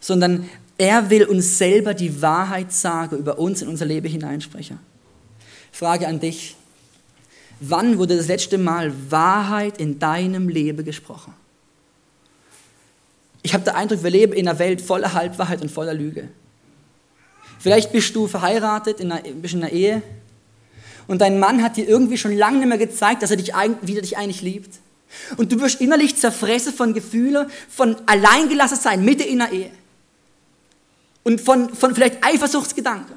sondern 0.00 0.48
er 0.78 1.10
will 1.10 1.24
uns 1.24 1.58
selber 1.58 1.92
die 1.92 2.22
Wahrheit 2.22 2.72
sagen, 2.72 3.18
über 3.18 3.38
uns 3.38 3.62
in 3.62 3.68
unser 3.68 3.84
Leben 3.84 4.08
hineinsprechen. 4.08 4.78
Frage 5.72 6.06
an 6.06 6.20
dich. 6.20 6.56
Wann 7.60 7.98
wurde 7.98 8.16
das 8.16 8.28
letzte 8.28 8.56
Mal 8.56 8.92
Wahrheit 9.10 9.78
in 9.78 9.98
deinem 9.98 10.48
Leben 10.48 10.84
gesprochen? 10.84 11.34
Ich 13.42 13.52
habe 13.54 13.64
den 13.64 13.74
Eindruck, 13.74 14.02
wir 14.04 14.10
leben 14.10 14.32
in 14.32 14.48
einer 14.48 14.58
Welt 14.60 14.80
voller 14.80 15.12
Halbwahrheit 15.12 15.60
und 15.60 15.70
voller 15.70 15.94
Lüge. 15.94 16.28
Vielleicht 17.58 17.90
bist 17.90 18.14
du 18.14 18.28
verheiratet, 18.28 19.00
in 19.00 19.10
einer, 19.10 19.28
bist 19.32 19.54
in 19.54 19.64
einer 19.64 19.72
Ehe 19.72 20.02
und 21.08 21.20
dein 21.20 21.40
Mann 21.40 21.62
hat 21.62 21.76
dir 21.76 21.88
irgendwie 21.88 22.18
schon 22.18 22.36
lange 22.36 22.58
nicht 22.58 22.68
mehr 22.68 22.78
gezeigt, 22.78 23.22
dass 23.22 23.32
er 23.32 23.36
dich, 23.36 23.52
wie 23.82 23.96
er 23.96 24.02
dich 24.02 24.16
eigentlich 24.16 24.42
liebt. 24.42 24.76
Und 25.36 25.50
du 25.50 25.60
wirst 25.60 25.80
innerlich 25.80 26.16
zerfressen 26.16 26.72
von 26.72 26.94
Gefühlen, 26.94 27.50
von 27.68 27.96
alleingelassen 28.06 28.78
sein, 28.78 29.04
Mitte 29.04 29.24
in 29.24 29.38
der 29.38 29.50
Ehe. 29.50 29.70
Und 31.28 31.42
von, 31.42 31.74
von 31.74 31.94
vielleicht 31.94 32.24
Eifersuchtsgedanken. 32.24 33.16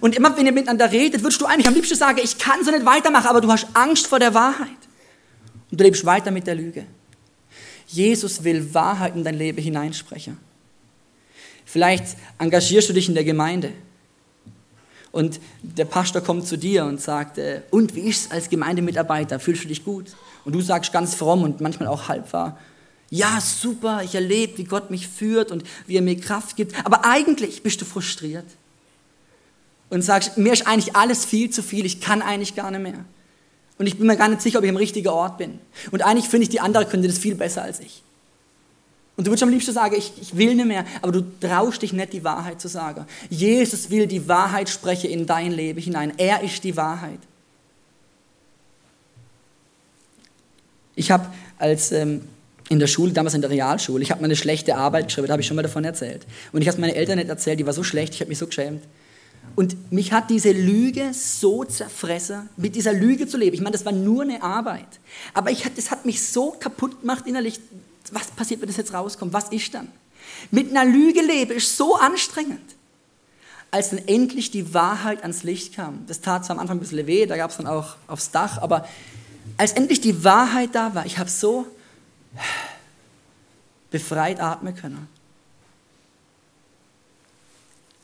Und 0.00 0.16
immer 0.16 0.34
wenn 0.38 0.46
ihr 0.46 0.52
miteinander 0.52 0.90
redet, 0.90 1.22
würdest 1.22 1.38
du 1.38 1.44
eigentlich 1.44 1.68
am 1.68 1.74
liebsten 1.74 1.94
sagen, 1.94 2.18
ich 2.24 2.38
kann 2.38 2.64
so 2.64 2.70
nicht 2.70 2.86
weitermachen, 2.86 3.26
aber 3.26 3.42
du 3.42 3.52
hast 3.52 3.66
Angst 3.74 4.06
vor 4.06 4.18
der 4.18 4.32
Wahrheit. 4.32 4.70
Und 5.70 5.78
du 5.78 5.84
lebst 5.84 6.06
weiter 6.06 6.30
mit 6.30 6.46
der 6.46 6.54
Lüge. 6.54 6.86
Jesus 7.88 8.42
will 8.42 8.72
Wahrheit 8.72 9.14
in 9.16 9.22
dein 9.22 9.34
Leben 9.34 9.60
hineinsprechen. 9.60 10.38
Vielleicht 11.66 12.16
engagierst 12.38 12.88
du 12.88 12.94
dich 12.94 13.06
in 13.06 13.14
der 13.14 13.24
Gemeinde 13.24 13.74
und 15.12 15.38
der 15.60 15.84
Pastor 15.84 16.22
kommt 16.22 16.46
zu 16.46 16.56
dir 16.56 16.86
und 16.86 17.02
sagt, 17.02 17.36
äh, 17.36 17.60
und 17.70 17.94
wie 17.94 18.08
ist 18.08 18.26
es 18.26 18.30
als 18.30 18.48
Gemeindemitarbeiter? 18.48 19.38
Fühlst 19.40 19.64
du 19.64 19.68
dich 19.68 19.84
gut? 19.84 20.06
Und 20.46 20.54
du 20.54 20.62
sagst 20.62 20.90
ganz 20.90 21.14
fromm 21.14 21.42
und 21.42 21.60
manchmal 21.60 21.88
auch 21.88 22.08
halb 22.08 22.32
wahr, 22.32 22.58
ja, 23.10 23.40
super, 23.40 24.02
ich 24.02 24.14
erlebe, 24.14 24.58
wie 24.58 24.64
Gott 24.64 24.90
mich 24.90 25.06
führt 25.06 25.52
und 25.52 25.64
wie 25.86 25.96
er 25.96 26.02
mir 26.02 26.20
Kraft 26.20 26.56
gibt. 26.56 26.74
Aber 26.84 27.04
eigentlich 27.04 27.62
bist 27.62 27.80
du 27.80 27.84
frustriert 27.84 28.46
und 29.90 30.02
sagst, 30.02 30.36
mir 30.36 30.52
ist 30.52 30.66
eigentlich 30.66 30.96
alles 30.96 31.24
viel 31.24 31.50
zu 31.50 31.62
viel, 31.62 31.86
ich 31.86 32.00
kann 32.00 32.22
eigentlich 32.22 32.56
gar 32.56 32.70
nicht 32.70 32.82
mehr. 32.82 33.04
Und 33.78 33.86
ich 33.86 33.98
bin 33.98 34.06
mir 34.06 34.16
gar 34.16 34.28
nicht 34.28 34.42
sicher, 34.42 34.58
ob 34.58 34.64
ich 34.64 34.70
am 34.70 34.76
richtigen 34.76 35.08
Ort 35.08 35.38
bin. 35.38 35.58
Und 35.90 36.02
eigentlich 36.02 36.28
finde 36.28 36.44
ich, 36.44 36.48
die 36.48 36.60
andere 36.60 36.86
könnte 36.86 37.08
das 37.08 37.18
viel 37.18 37.34
besser 37.34 37.62
als 37.62 37.78
ich. 37.78 38.02
Und 39.16 39.26
du 39.26 39.30
würdest 39.30 39.44
am 39.44 39.50
liebsten 39.50 39.72
sagen, 39.72 39.94
ich, 39.96 40.12
ich 40.20 40.36
will 40.36 40.54
nicht 40.54 40.66
mehr, 40.66 40.84
aber 41.00 41.12
du 41.12 41.22
traust 41.40 41.82
dich 41.82 41.92
nicht, 41.92 42.12
die 42.12 42.24
Wahrheit 42.24 42.60
zu 42.60 42.68
sagen. 42.68 43.06
Jesus 43.30 43.88
will 43.88 44.06
die 44.06 44.28
Wahrheit 44.28 44.68
sprechen 44.68 45.10
in 45.10 45.26
dein 45.26 45.52
Leben 45.52 45.80
hinein. 45.80 46.12
Er 46.18 46.42
ist 46.42 46.64
die 46.64 46.76
Wahrheit. 46.76 47.20
Ich 50.94 51.10
habe 51.10 51.26
als 51.58 51.92
ähm, 51.92 52.22
in 52.68 52.78
der 52.78 52.86
Schule, 52.86 53.12
damals 53.12 53.34
in 53.34 53.40
der 53.40 53.50
Realschule, 53.50 54.02
ich 54.02 54.10
habe 54.10 54.20
mal 54.20 54.26
eine 54.26 54.36
schlechte 54.36 54.76
Arbeit 54.76 55.06
geschrieben, 55.06 55.28
da 55.28 55.32
habe 55.32 55.42
ich 55.42 55.46
schon 55.46 55.56
mal 55.56 55.62
davon 55.62 55.84
erzählt. 55.84 56.26
Und 56.52 56.62
ich 56.62 56.68
habe 56.68 56.76
es 56.76 56.80
meinen 56.80 56.94
Eltern 56.94 57.18
nicht 57.18 57.28
erzählt, 57.28 57.60
die 57.60 57.66
war 57.66 57.72
so 57.72 57.84
schlecht, 57.84 58.14
ich 58.14 58.20
habe 58.20 58.28
mich 58.28 58.38
so 58.38 58.46
geschämt. 58.46 58.82
Und 59.54 59.92
mich 59.92 60.12
hat 60.12 60.28
diese 60.28 60.52
Lüge 60.52 61.12
so 61.14 61.64
zerfressen, 61.64 62.48
mit 62.56 62.74
dieser 62.74 62.92
Lüge 62.92 63.26
zu 63.26 63.38
leben. 63.38 63.54
Ich 63.54 63.60
meine, 63.60 63.72
das 63.72 63.84
war 63.84 63.92
nur 63.92 64.22
eine 64.22 64.42
Arbeit. 64.42 65.00
Aber 65.32 65.50
ich, 65.50 65.64
das 65.74 65.90
hat 65.90 66.04
mich 66.04 66.26
so 66.26 66.50
kaputt 66.50 67.00
gemacht 67.00 67.26
innerlich. 67.26 67.60
Was 68.12 68.26
passiert, 68.28 68.60
wenn 68.60 68.68
das 68.68 68.76
jetzt 68.76 68.92
rauskommt? 68.92 69.32
Was 69.32 69.48
ist 69.50 69.72
dann? 69.72 69.88
Mit 70.50 70.70
einer 70.70 70.84
Lüge 70.84 71.22
leben 71.22 71.52
ist 71.52 71.76
so 71.76 71.96
anstrengend. 71.96 72.60
Als 73.70 73.90
dann 73.90 74.00
endlich 74.06 74.50
die 74.50 74.74
Wahrheit 74.74 75.22
ans 75.22 75.42
Licht 75.42 75.74
kam, 75.74 76.04
das 76.06 76.20
tat 76.20 76.44
zwar 76.44 76.56
am 76.56 76.60
Anfang 76.60 76.76
ein 76.76 76.80
bisschen 76.80 77.06
weh, 77.06 77.26
da 77.26 77.36
gab 77.36 77.50
es 77.50 77.56
dann 77.56 77.66
auch 77.66 77.96
aufs 78.06 78.30
Dach, 78.30 78.58
aber 78.62 78.86
als 79.56 79.72
endlich 79.72 80.00
die 80.00 80.22
Wahrheit 80.22 80.70
da 80.72 80.94
war, 80.94 81.06
ich 81.06 81.18
habe 81.18 81.30
so 81.30 81.66
befreit 83.90 84.40
atmen 84.40 84.74
können. 84.74 85.08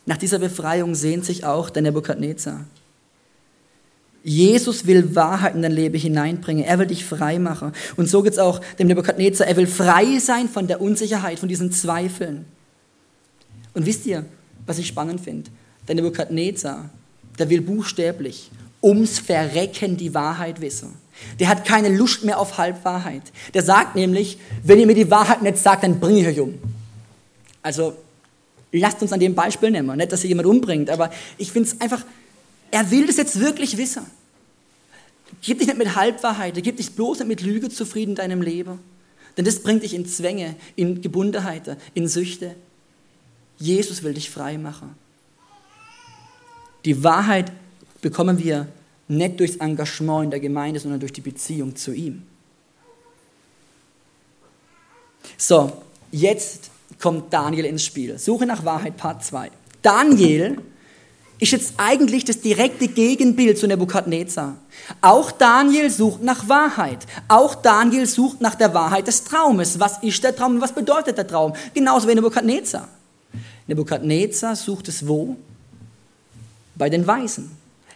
Nach 0.04 0.16
dieser 0.16 0.38
Befreiung 0.38 0.94
sehnt 0.94 1.24
sich 1.24 1.44
auch 1.44 1.70
der 1.70 1.82
Nebukadnezar. 1.82 2.64
Jesus 4.24 4.86
will 4.86 5.14
Wahrheit 5.14 5.54
in 5.54 5.62
dein 5.62 5.72
Leben 5.72 5.98
hineinbringen. 5.98 6.64
Er 6.64 6.78
will 6.78 6.86
dich 6.86 7.04
frei 7.04 7.38
machen. 7.38 7.72
Und 7.96 8.08
so 8.08 8.22
geht 8.22 8.34
es 8.34 8.38
auch 8.38 8.60
dem 8.78 8.86
Nebukadnezar. 8.86 9.46
Er 9.46 9.56
will 9.56 9.66
frei 9.66 10.18
sein 10.18 10.48
von 10.48 10.66
der 10.66 10.80
Unsicherheit, 10.80 11.38
von 11.38 11.48
diesen 11.48 11.72
Zweifeln. 11.72 12.44
Und 13.74 13.86
wisst 13.86 14.06
ihr, 14.06 14.24
was 14.66 14.78
ich 14.78 14.86
spannend 14.86 15.20
finde? 15.20 15.50
Der 15.88 15.96
Nebukadnezar, 15.96 16.90
der 17.38 17.50
will 17.50 17.62
buchstäblich 17.62 18.50
ums 18.82 19.18
Verrecken 19.18 19.96
die 19.96 20.14
Wahrheit 20.14 20.60
wissen. 20.60 20.94
Der 21.38 21.48
hat 21.48 21.64
keine 21.64 21.88
Lust 21.88 22.24
mehr 22.24 22.38
auf 22.38 22.58
Halbwahrheit. 22.58 23.22
Der 23.54 23.62
sagt 23.62 23.94
nämlich, 23.94 24.38
wenn 24.62 24.78
ihr 24.78 24.86
mir 24.86 24.94
die 24.94 25.10
Wahrheit 25.10 25.42
nicht 25.42 25.58
sagt, 25.58 25.84
dann 25.84 26.00
bringe 26.00 26.20
ich 26.20 26.26
euch 26.26 26.40
um. 26.40 26.58
Also 27.62 27.94
lasst 28.72 29.02
uns 29.02 29.12
an 29.12 29.20
dem 29.20 29.34
Beispiel 29.34 29.70
nehmen. 29.70 29.96
Nicht, 29.96 30.12
dass 30.12 30.24
ihr 30.24 30.28
jemand 30.28 30.46
umbringt, 30.46 30.90
aber 30.90 31.10
ich 31.38 31.52
finde 31.52 31.68
es 31.68 31.80
einfach, 31.80 32.04
er 32.70 32.90
will 32.90 33.06
das 33.06 33.16
jetzt 33.16 33.38
wirklich 33.38 33.76
wissen. 33.76 34.06
Gib 35.40 35.58
dich 35.58 35.68
nicht 35.68 35.78
mit 35.78 35.94
Halbwahrheit, 35.94 36.54
gib 36.62 36.76
dich 36.76 36.92
bloß 36.92 37.20
nicht 37.20 37.28
mit 37.28 37.40
Lüge 37.42 37.68
zufrieden 37.68 38.10
in 38.10 38.16
deinem 38.16 38.42
Leben. 38.42 38.78
Denn 39.36 39.44
das 39.44 39.62
bringt 39.62 39.82
dich 39.82 39.94
in 39.94 40.06
Zwänge, 40.06 40.56
in 40.76 41.00
Gebundenheiten, 41.00 41.76
in 41.94 42.06
Süchte. 42.08 42.54
Jesus 43.58 44.02
will 44.02 44.14
dich 44.14 44.28
frei 44.28 44.58
machen. 44.58 44.94
Die 46.84 47.02
Wahrheit 47.04 47.52
bekommen 48.00 48.38
wir 48.38 48.66
nicht 49.08 49.40
durchs 49.40 49.56
Engagement 49.56 50.24
in 50.24 50.30
der 50.30 50.40
Gemeinde, 50.40 50.80
sondern 50.80 51.00
durch 51.00 51.12
die 51.12 51.20
Beziehung 51.20 51.76
zu 51.76 51.92
ihm. 51.92 52.22
So, 55.36 55.72
jetzt 56.10 56.70
kommt 57.00 57.32
Daniel 57.32 57.64
ins 57.64 57.84
Spiel. 57.84 58.18
Suche 58.18 58.46
nach 58.46 58.64
Wahrheit, 58.64 58.96
Part 58.96 59.24
2. 59.24 59.50
Daniel 59.82 60.58
ist 61.42 61.50
jetzt 61.50 61.74
eigentlich 61.76 62.24
das 62.24 62.40
direkte 62.40 62.86
Gegenbild 62.86 63.58
zu 63.58 63.66
Nebukadnezar. 63.66 64.56
Auch 65.00 65.32
Daniel 65.32 65.90
sucht 65.90 66.22
nach 66.22 66.48
Wahrheit. 66.48 67.04
Auch 67.26 67.56
Daniel 67.56 68.06
sucht 68.06 68.40
nach 68.40 68.54
der 68.54 68.72
Wahrheit 68.74 69.08
des 69.08 69.24
Traumes. 69.24 69.80
Was 69.80 70.00
ist 70.04 70.22
der 70.22 70.36
Traum 70.36 70.54
und 70.54 70.60
was 70.60 70.72
bedeutet 70.72 71.18
der 71.18 71.26
Traum? 71.26 71.52
Genauso 71.74 72.06
wie 72.06 72.14
Nebukadnezar. 72.14 72.86
Nebukadnezar 73.66 74.54
sucht 74.54 74.86
es 74.86 75.06
wo? 75.06 75.36
Bei 76.76 76.88
den 76.88 77.04
Weisen. 77.04 77.50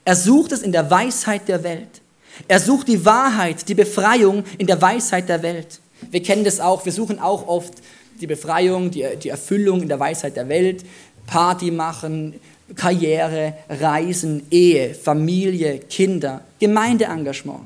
Er 0.07 0.15
sucht 0.15 0.53
es 0.53 0.63
in 0.63 0.71
der 0.71 0.89
Weisheit 0.89 1.49
der 1.49 1.65
Welt. 1.65 2.01
Er 2.47 2.61
sucht 2.61 2.87
die 2.87 3.05
Wahrheit, 3.05 3.69
die 3.69 3.75
Befreiung 3.75 4.45
in 4.57 4.69
der 4.69 4.81
Weisheit 4.81 5.29
der 5.29 5.43
Welt. 5.43 5.81
Wir 6.13 6.23
kennen 6.23 6.45
das 6.45 6.61
auch, 6.61 6.85
wir 6.85 6.93
suchen 6.93 7.19
auch 7.19 7.49
oft 7.49 7.75
die 8.21 8.29
Befreiung, 8.29 8.93
die, 8.93 9.05
die 9.21 9.31
Erfüllung 9.31 9.83
in 9.83 9.89
der 9.89 9.99
Weisheit 9.99 10.37
der 10.37 10.49
Welt, 10.49 10.85
Party 11.27 11.73
machen, 11.73 12.39
Karriere, 12.77 13.55
Reisen, 13.69 14.47
Ehe, 14.49 14.95
Familie, 14.95 15.81
Kinder, 15.81 16.43
Gemeindeengagement. 16.61 17.63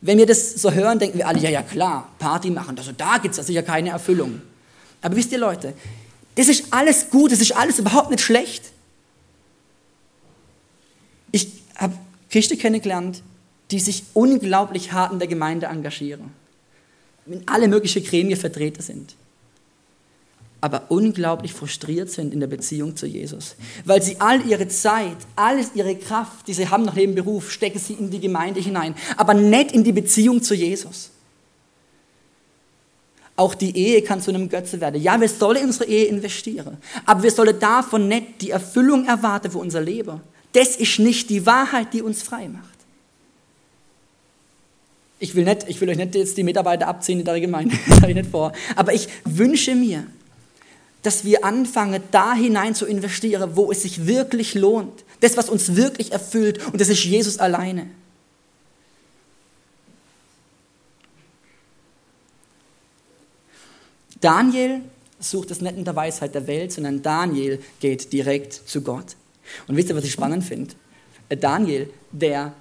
Wenn 0.00 0.18
wir 0.18 0.26
das 0.26 0.54
so 0.54 0.72
hören, 0.72 0.98
denken 0.98 1.18
wir 1.18 1.28
alle, 1.28 1.38
ja, 1.38 1.50
ja 1.50 1.62
klar, 1.62 2.10
Party 2.18 2.50
machen, 2.50 2.76
also 2.76 2.90
da 2.90 3.18
gibt 3.18 3.38
es 3.38 3.46
sicher 3.46 3.62
keine 3.62 3.90
Erfüllung. 3.90 4.42
Aber 5.02 5.14
wisst 5.14 5.30
ihr 5.30 5.38
Leute, 5.38 5.72
das 6.34 6.48
ist 6.48 6.72
alles 6.72 7.10
gut, 7.10 7.30
das 7.30 7.40
ist 7.40 7.56
alles 7.56 7.78
überhaupt 7.78 8.10
nicht 8.10 8.22
schlecht. 8.22 8.72
Ich 11.32 11.48
Christen 12.36 12.58
kennengelernt, 12.58 13.22
die 13.70 13.80
sich 13.80 14.04
unglaublich 14.14 14.92
hart 14.92 15.12
in 15.12 15.18
der 15.18 15.28
Gemeinde 15.28 15.66
engagieren 15.66 16.30
wenn 17.26 17.46
alle 17.46 17.68
möglichen 17.68 18.04
Gremien 18.04 18.38
vertreten 18.38 18.82
sind, 18.82 19.14
aber 20.60 20.84
unglaublich 20.88 21.52
frustriert 21.52 22.10
sind 22.10 22.32
in 22.32 22.40
der 22.40 22.46
Beziehung 22.46 22.96
zu 22.96 23.06
Jesus, 23.06 23.56
weil 23.84 24.00
sie 24.00 24.16
all 24.20 24.44
ihre 24.46 24.68
Zeit, 24.68 25.16
alles 25.34 25.72
ihre 25.74 25.96
Kraft, 25.96 26.48
die 26.48 26.54
sie 26.54 26.68
haben 26.68 26.84
nach 26.84 26.94
dem 26.94 27.14
Beruf, 27.14 27.50
stecken 27.50 27.78
sie 27.78 27.94
in 27.94 28.10
die 28.10 28.20
Gemeinde 28.20 28.60
hinein, 28.60 28.94
aber 29.16 29.34
nicht 29.34 29.72
in 29.72 29.84
die 29.84 29.92
Beziehung 29.92 30.42
zu 30.42 30.54
Jesus. 30.54 31.10
Auch 33.38 33.54
die 33.54 33.76
Ehe 33.76 34.00
kann 34.00 34.22
zu 34.22 34.30
einem 34.30 34.48
Götze 34.48 34.80
werden. 34.80 35.02
Ja, 35.02 35.20
wir 35.20 35.28
sollen 35.28 35.58
in 35.58 35.66
unsere 35.66 35.84
Ehe 35.84 36.06
investieren, 36.06 36.78
aber 37.04 37.22
wir 37.22 37.30
sollen 37.30 37.58
davon 37.60 38.08
nicht 38.08 38.40
die 38.40 38.50
Erfüllung 38.50 39.04
erwarten 39.04 39.50
für 39.50 39.58
unser 39.58 39.82
Leben. 39.82 40.22
Das 40.56 40.74
ist 40.74 40.98
nicht 40.98 41.28
die 41.28 41.44
Wahrheit, 41.44 41.92
die 41.92 42.00
uns 42.00 42.22
frei 42.22 42.48
macht. 42.48 42.64
Ich 45.18 45.34
will, 45.34 45.44
nicht, 45.44 45.68
ich 45.68 45.78
will 45.82 45.90
euch 45.90 45.98
nicht 45.98 46.14
jetzt 46.14 46.38
die 46.38 46.44
Mitarbeiter 46.44 46.88
abziehen 46.88 47.18
in 47.18 47.26
der 47.26 47.38
Gemeinde, 47.38 47.76
das 47.86 48.00
habe 48.00 48.12
ich 48.12 48.16
nicht 48.16 48.30
vor. 48.30 48.54
Aber 48.74 48.94
ich 48.94 49.06
wünsche 49.26 49.74
mir, 49.74 50.06
dass 51.02 51.26
wir 51.26 51.44
anfangen, 51.44 52.02
da 52.10 52.32
hinein 52.32 52.74
zu 52.74 52.86
investieren, 52.86 53.50
wo 53.52 53.70
es 53.70 53.82
sich 53.82 54.06
wirklich 54.06 54.54
lohnt. 54.54 55.04
Das, 55.20 55.36
was 55.36 55.50
uns 55.50 55.76
wirklich 55.76 56.12
erfüllt. 56.12 56.64
Und 56.68 56.80
das 56.80 56.88
ist 56.88 57.04
Jesus 57.04 57.36
alleine. 57.36 57.90
Daniel 64.22 64.80
sucht 65.20 65.50
es 65.50 65.60
nicht 65.60 65.76
in 65.76 65.84
der 65.84 65.94
Weisheit 65.94 66.34
der 66.34 66.46
Welt, 66.46 66.72
sondern 66.72 67.02
Daniel 67.02 67.62
geht 67.78 68.10
direkt 68.10 68.54
zu 68.54 68.80
Gott. 68.80 69.16
Und 69.66 69.76
wisst 69.76 69.88
ihr, 69.88 69.96
was 69.96 70.04
ich 70.04 70.12
spannend 70.12 70.44
finde? 70.44 70.74
Daniel, 71.28 71.90
der 72.12 72.52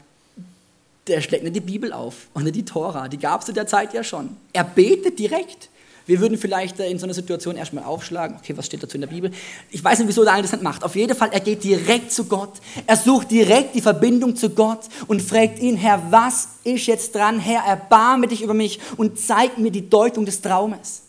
der 1.07 1.21
schlägt 1.21 1.43
nicht 1.43 1.55
die 1.55 1.61
Bibel 1.61 1.93
auf 1.93 2.27
und 2.33 2.43
nicht 2.43 2.55
die 2.55 2.65
Tora, 2.65 3.07
die 3.07 3.17
gab 3.17 3.41
es 3.41 3.45
zu 3.45 3.53
der 3.53 3.67
Zeit 3.67 3.93
ja 3.93 4.03
schon. 4.03 4.35
Er 4.53 4.63
betet 4.63 5.19
direkt. 5.19 5.69
Wir 6.07 6.19
würden 6.19 6.37
vielleicht 6.37 6.79
äh, 6.79 6.89
in 6.89 6.99
so 6.99 7.05
einer 7.05 7.15
Situation 7.15 7.55
erstmal 7.55 7.83
aufschlagen, 7.83 8.37
okay, 8.37 8.55
was 8.55 8.67
steht 8.67 8.83
dazu 8.83 8.95
in 8.95 9.01
der 9.01 9.07
Bibel? 9.07 9.31
Ich 9.71 9.83
weiß 9.83 9.99
nicht, 9.99 10.07
wieso 10.07 10.23
Daniel 10.23 10.43
das 10.43 10.51
nicht 10.51 10.63
macht. 10.63 10.83
Auf 10.83 10.95
jeden 10.95 11.15
Fall, 11.15 11.29
er 11.31 11.39
geht 11.39 11.63
direkt 11.63 12.11
zu 12.11 12.25
Gott. 12.25 12.53
Er 12.85 12.95
sucht 12.95 13.31
direkt 13.31 13.73
die 13.73 13.81
Verbindung 13.81 14.35
zu 14.35 14.51
Gott 14.51 14.81
und 15.07 15.21
fragt 15.21 15.59
ihn, 15.59 15.77
Herr, 15.77 16.11
was 16.11 16.49
ist 16.63 16.85
jetzt 16.85 17.15
dran? 17.15 17.39
Herr, 17.39 17.63
erbarme 17.65 18.27
dich 18.27 18.43
über 18.43 18.53
mich 18.53 18.79
und 18.97 19.19
zeig 19.19 19.57
mir 19.57 19.71
die 19.71 19.89
Deutung 19.89 20.25
des 20.25 20.41
Traumes. 20.41 21.01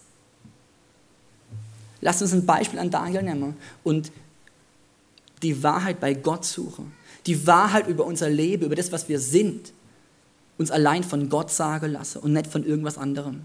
Lass 2.01 2.23
uns 2.23 2.33
ein 2.33 2.47
Beispiel 2.47 2.79
an 2.79 2.91
Daniel 2.91 3.23
nehmen 3.23 3.57
und 3.85 4.11
die 5.47 5.63
Wahrheit 5.63 6.01
bei 6.01 6.15
Gott 6.15 6.45
suchen. 6.45 6.93
Die 7.27 7.47
Wahrheit 7.47 7.89
über 7.89 8.05
unser 8.05 8.29
Leben, 8.29 8.67
über 8.67 8.77
das, 8.77 8.93
was 8.93 9.09
wir 9.09 9.19
sind, 9.19 9.73
uns 10.59 10.71
allein 10.71 11.05
von 11.05 11.29
Gott 11.29 11.51
sagen 11.51 11.93
lassen 11.93 12.19
und 12.19 12.33
nicht 12.33 12.47
von 12.47 12.65
irgendwas 12.65 12.99
anderem. 12.99 13.43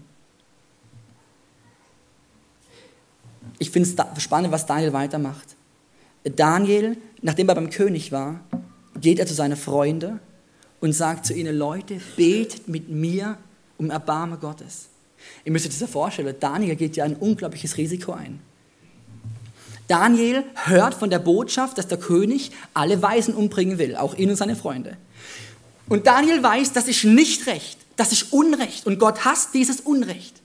ich 3.62 3.70
finde 3.70 3.88
es 3.88 4.22
spannend, 4.22 4.52
was 4.52 4.66
Daniel 4.66 4.92
weitermacht. 4.92 5.54
Daniel, 6.24 6.96
nachdem 7.20 7.48
er 7.48 7.54
beim 7.54 7.70
König 7.70 8.10
war, 8.10 8.40
geht 9.00 9.20
er 9.20 9.26
zu 9.26 9.34
seinen 9.34 9.56
Freunden 9.56 10.18
und 10.80 10.92
sagt 10.92 11.26
zu 11.26 11.32
ihnen, 11.32 11.56
Leute, 11.56 12.00
betet 12.16 12.66
mit 12.66 12.88
mir 12.88 13.38
um 13.78 13.90
Erbarme 13.90 14.36
Gottes. 14.36 14.88
Ihr 15.44 15.52
müsst 15.52 15.66
euch 15.66 15.78
das 15.78 15.88
vorstellen, 15.88 16.34
Daniel 16.40 16.74
geht 16.74 16.96
ja 16.96 17.04
ein 17.04 17.14
unglaubliches 17.14 17.76
Risiko 17.76 18.12
ein. 18.12 18.40
Daniel 19.92 20.44
hört 20.54 20.94
von 20.94 21.10
der 21.10 21.18
Botschaft, 21.18 21.76
dass 21.76 21.86
der 21.86 21.98
König 21.98 22.50
alle 22.72 23.02
Weisen 23.02 23.34
umbringen 23.34 23.76
will, 23.76 23.94
auch 23.94 24.14
ihn 24.14 24.30
und 24.30 24.36
seine 24.36 24.56
Freunde. 24.56 24.96
Und 25.86 26.06
Daniel 26.06 26.42
weiß, 26.42 26.72
das 26.72 26.88
ist 26.88 27.04
nicht 27.04 27.46
recht, 27.46 27.76
das 27.96 28.10
ist 28.10 28.32
Unrecht 28.32 28.86
und 28.86 28.98
Gott 28.98 29.26
hasst 29.26 29.52
dieses 29.52 29.82
Unrecht. 29.82 30.40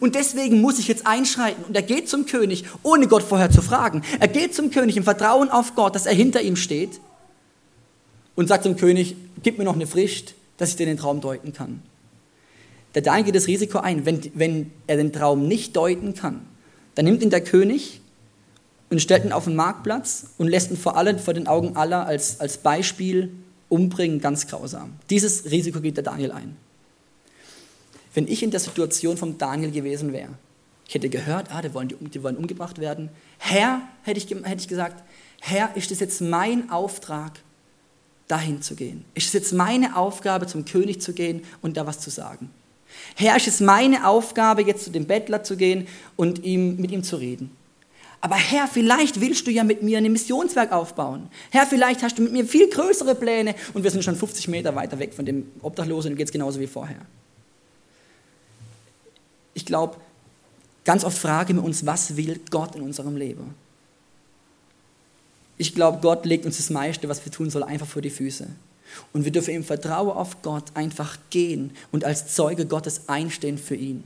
Und 0.00 0.16
deswegen 0.16 0.60
muss 0.60 0.78
ich 0.78 0.86
jetzt 0.86 1.06
einschreiten. 1.06 1.64
Und 1.64 1.74
er 1.74 1.80
geht 1.80 2.10
zum 2.10 2.26
König, 2.26 2.66
ohne 2.82 3.08
Gott 3.08 3.22
vorher 3.22 3.50
zu 3.50 3.62
fragen. 3.62 4.02
Er 4.18 4.28
geht 4.28 4.54
zum 4.54 4.70
König 4.70 4.98
im 4.98 5.04
Vertrauen 5.04 5.48
auf 5.48 5.74
Gott, 5.74 5.94
dass 5.94 6.04
er 6.04 6.12
hinter 6.12 6.42
ihm 6.42 6.56
steht. 6.56 7.00
Und 8.34 8.48
sagt 8.48 8.64
zum 8.64 8.76
König, 8.76 9.16
gib 9.42 9.56
mir 9.56 9.64
noch 9.64 9.76
eine 9.76 9.86
Frist, 9.86 10.34
dass 10.58 10.68
ich 10.68 10.76
dir 10.76 10.84
den 10.84 10.98
Traum 10.98 11.22
deuten 11.22 11.54
kann. 11.54 11.80
Der 12.94 13.00
Daniel 13.00 13.24
geht 13.24 13.36
das 13.36 13.46
Risiko 13.46 13.78
ein, 13.78 14.04
wenn, 14.04 14.30
wenn 14.34 14.70
er 14.86 14.98
den 14.98 15.10
Traum 15.10 15.48
nicht 15.48 15.74
deuten 15.74 16.12
kann, 16.12 16.42
dann 16.96 17.06
nimmt 17.06 17.22
ihn 17.22 17.30
der 17.30 17.42
König 17.42 18.02
und 18.90 19.00
stellt 19.00 19.24
ihn 19.24 19.32
auf 19.32 19.44
den 19.44 19.56
Marktplatz 19.56 20.26
und 20.36 20.48
lässt 20.48 20.70
ihn 20.70 20.76
vor 20.76 20.96
allem 20.96 21.18
vor 21.18 21.34
den 21.34 21.46
Augen 21.46 21.76
aller 21.76 22.06
als, 22.06 22.40
als 22.40 22.58
Beispiel 22.58 23.30
umbringen, 23.68 24.20
ganz 24.20 24.46
grausam. 24.46 24.92
Dieses 25.08 25.50
Risiko 25.50 25.80
geht 25.80 25.96
der 25.96 26.04
Daniel 26.04 26.32
ein 26.32 26.56
wenn 28.14 28.28
ich 28.28 28.42
in 28.42 28.50
der 28.50 28.60
Situation 28.60 29.16
von 29.16 29.38
Daniel 29.38 29.70
gewesen 29.70 30.12
wäre. 30.12 30.30
Ich 30.88 30.94
hätte 30.94 31.08
gehört, 31.08 31.54
ah, 31.54 31.62
die 31.62 31.72
wollen, 31.72 31.88
die 31.88 32.22
wollen 32.22 32.36
umgebracht 32.36 32.80
werden. 32.80 33.10
Herr, 33.38 33.82
hätte 34.02 34.18
ich, 34.18 34.28
hätte 34.28 34.60
ich 34.60 34.68
gesagt, 34.68 35.04
Herr, 35.40 35.76
ist 35.76 35.90
es 35.90 36.00
jetzt 36.00 36.20
mein 36.20 36.70
Auftrag, 36.70 37.38
dahin 38.26 38.62
zu 38.62 38.74
gehen? 38.74 39.04
Ist 39.14 39.28
es 39.28 39.32
jetzt 39.32 39.52
meine 39.52 39.96
Aufgabe, 39.96 40.46
zum 40.46 40.64
König 40.64 41.00
zu 41.00 41.12
gehen 41.12 41.42
und 41.62 41.76
da 41.76 41.86
was 41.86 42.00
zu 42.00 42.10
sagen? 42.10 42.50
Herr, 43.14 43.36
ist 43.36 43.46
es 43.46 43.60
meine 43.60 44.06
Aufgabe, 44.06 44.62
jetzt 44.62 44.84
zu 44.84 44.90
dem 44.90 45.06
Bettler 45.06 45.44
zu 45.44 45.56
gehen 45.56 45.86
und 46.16 46.44
ihm, 46.44 46.76
mit 46.76 46.90
ihm 46.90 47.04
zu 47.04 47.16
reden? 47.16 47.52
Aber 48.20 48.36
Herr, 48.36 48.68
vielleicht 48.68 49.20
willst 49.20 49.46
du 49.46 49.50
ja 49.50 49.64
mit 49.64 49.82
mir 49.82 49.98
ein 49.98 50.12
Missionswerk 50.12 50.72
aufbauen. 50.72 51.28
Herr, 51.50 51.66
vielleicht 51.66 52.02
hast 52.02 52.18
du 52.18 52.22
mit 52.22 52.32
mir 52.32 52.44
viel 52.44 52.68
größere 52.68 53.14
Pläne 53.14 53.54
und 53.72 53.82
wir 53.82 53.90
sind 53.90 54.04
schon 54.04 54.16
50 54.16 54.48
Meter 54.48 54.74
weiter 54.74 54.98
weg 54.98 55.14
von 55.14 55.24
dem 55.24 55.46
Obdachlosen 55.62 56.12
und 56.12 56.16
geht 56.16 56.26
es 56.26 56.32
genauso 56.32 56.60
wie 56.60 56.66
vorher 56.66 57.00
ich 59.54 59.66
glaube, 59.66 59.96
ganz 60.84 61.04
oft 61.04 61.18
fragen 61.18 61.56
wir 61.56 61.64
uns, 61.64 61.84
was 61.86 62.16
will 62.16 62.40
Gott 62.50 62.74
in 62.74 62.82
unserem 62.82 63.16
Leben? 63.16 63.54
Ich 65.58 65.74
glaube, 65.74 65.98
Gott 66.00 66.24
legt 66.24 66.46
uns 66.46 66.56
das 66.56 66.70
meiste, 66.70 67.08
was 67.08 67.24
wir 67.24 67.32
tun 67.32 67.50
sollen, 67.50 67.64
einfach 67.64 67.86
vor 67.86 68.00
die 68.00 68.10
Füße. 68.10 68.48
Und 69.12 69.24
wir 69.24 69.32
dürfen 69.32 69.54
im 69.54 69.62
Vertrauen 69.62 70.16
auf 70.16 70.40
Gott 70.42 70.64
einfach 70.74 71.18
gehen 71.28 71.72
und 71.92 72.04
als 72.04 72.34
Zeuge 72.34 72.66
Gottes 72.66 73.08
einstehen 73.08 73.58
für 73.58 73.76
ihn. 73.76 74.02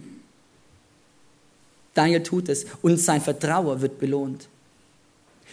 Daniel 1.95 2.23
tut 2.23 2.49
es 2.49 2.67
und 2.83 2.99
sein 2.99 3.21
Vertrauen 3.21 3.81
wird 3.81 3.99
belohnt. 3.99 4.49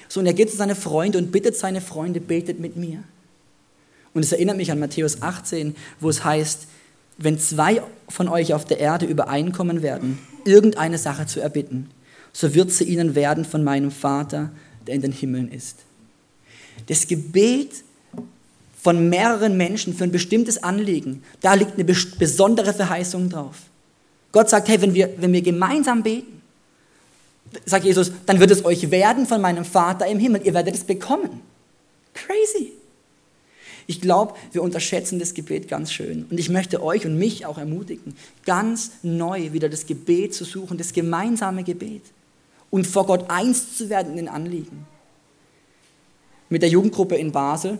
So, 0.10 0.20
und 0.20 0.26
er 0.26 0.34
geht 0.34 0.50
zu 0.50 0.58
seinen 0.58 0.76
Freunden 0.76 1.24
und 1.24 1.32
bittet 1.32 1.56
seine 1.56 1.80
Freunde, 1.80 2.20
betet 2.20 2.60
mit 2.60 2.76
mir. 2.76 3.04
Und 4.14 4.24
es 4.24 4.32
erinnert 4.32 4.58
mich 4.58 4.72
an 4.72 4.80
Matthäus 4.80 5.22
18, 5.22 5.76
wo 6.00 6.10
es 6.10 6.24
heißt, 6.24 6.68
wenn 7.18 7.40
zwei 7.40 7.82
von 8.10 8.28
euch 8.28 8.54
auf 8.54 8.66
der 8.66 8.80
Erde 8.80 9.06
übereinkommen 9.06 9.82
werden, 9.82 10.20
irgendeine 10.44 10.98
Sache 10.98 11.28
zu 11.28 11.40
erbitten, 11.40 11.90
so 12.34 12.54
wird 12.54 12.72
sie 12.72 12.86
ihnen 12.86 13.16
werden 13.16 13.46
von 13.46 13.64
meinem 13.64 13.92
Vater, 13.92 14.52
der 14.88 14.96
in 14.96 15.02
den 15.02 15.12
Himmeln 15.12 15.52
ist. 15.52 15.78
Das 16.88 17.08
Gebet 17.08 17.84
von 18.82 19.10
mehreren 19.10 19.58
Menschen 19.58 19.94
für 19.94 20.06
ein 20.06 20.12
bestimmtes 20.12 20.64
Anliegen, 20.64 21.24
da 21.42 21.54
liegt 21.54 21.74
eine 21.74 21.84
besondere 21.84 22.74
Verheißung 22.74 23.30
drauf. 23.30 23.58
Gott 24.32 24.50
sagt, 24.50 24.70
hey, 24.70 24.82
wenn 24.82 24.94
wir, 24.94 25.14
wenn 25.18 25.34
wir 25.34 25.42
gemeinsam 25.42 26.04
beten, 26.04 26.42
sagt 27.66 27.86
Jesus, 27.86 28.12
dann 28.26 28.40
wird 28.40 28.52
es 28.52 28.64
euch 28.64 28.92
werden 28.92 29.26
von 29.26 29.42
meinem 29.42 29.66
Vater 29.66 30.08
im 30.08 30.20
Himmel. 30.20 30.42
Ihr 30.46 30.54
werdet 30.54 30.76
es 30.76 30.84
bekommen. 30.84 31.42
Crazy. 32.14 32.74
Ich 33.88 34.00
glaube, 34.00 34.36
wir 34.52 34.62
unterschätzen 34.62 35.20
das 35.20 35.34
Gebet 35.34 35.68
ganz 35.68 35.92
schön. 35.92 36.26
Und 36.30 36.40
ich 36.40 36.50
möchte 36.50 36.82
euch 36.82 37.06
und 37.06 37.18
mich 37.18 37.46
auch 37.46 37.58
ermutigen, 37.58 38.16
ganz 38.46 38.92
neu 39.04 39.52
wieder 39.52 39.70
das 39.70 39.86
Gebet 39.86 40.34
zu 40.34 40.46
suchen, 40.46 40.78
das 40.78 40.94
gemeinsame 40.94 41.64
Gebet. 41.64 42.04
Und 42.70 42.88
vor 42.88 43.06
Gott 43.06 43.30
eins 43.30 43.76
zu 43.76 43.90
werden 43.90 44.12
in 44.12 44.18
den 44.18 44.28
Anliegen. 44.30 44.86
Mit 46.50 46.62
der 46.62 46.70
Jugendgruppe 46.70 47.16
in 47.16 47.32
Basel, 47.32 47.80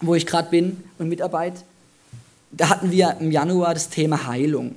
wo 0.00 0.14
ich 0.14 0.24
gerade 0.24 0.48
bin 0.48 0.82
und 0.98 1.08
mitarbeite, 1.08 1.62
da 2.50 2.70
hatten 2.70 2.90
wir 2.90 3.16
im 3.20 3.30
Januar 3.30 3.74
das 3.74 3.90
Thema 3.90 4.26
Heilung. 4.26 4.76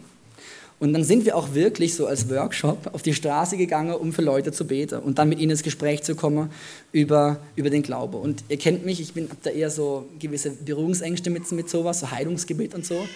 Und 0.80 0.94
dann 0.94 1.04
sind 1.04 1.26
wir 1.26 1.36
auch 1.36 1.56
wirklich 1.56 1.96
so 1.96 2.06
als 2.06 2.30
Workshop 2.30 2.92
auf 2.94 3.02
die 3.02 3.14
Straße 3.14 3.58
gegangen, 3.58 3.96
um 3.96 4.14
für 4.14 4.22
Leute 4.22 4.52
zu 4.52 4.68
beten 4.68 5.00
und 5.00 5.18
dann 5.18 5.28
mit 5.28 5.40
ihnen 5.40 5.52
ins 5.52 5.64
Gespräch 5.64 6.04
zu 6.04 6.16
kommen 6.16 6.52
über, 6.92 7.40
über 7.56 7.72
den 7.72 7.82
Glaube. 7.82 8.18
Und 8.18 8.44
ihr 8.48 8.58
kennt 8.58 8.86
mich, 8.86 9.02
ich 9.02 9.10
habe 9.10 9.28
da 9.42 9.50
eher 9.50 9.72
so 9.72 10.08
gewisse 10.20 10.52
Berührungsängste 10.52 11.32
mit, 11.32 11.52
mit 11.52 11.68
sowas, 11.70 12.02
so 12.02 12.12
Heilungsgebet 12.12 12.76
und 12.76 12.86
so. 12.86 13.08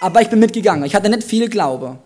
Aber 0.00 0.22
ich 0.22 0.28
bin 0.28 0.40
mitgegangen. 0.40 0.84
Ich 0.84 0.94
hatte 0.96 1.08
nicht 1.08 1.22
viel 1.22 1.48
Glaube. 1.48 1.98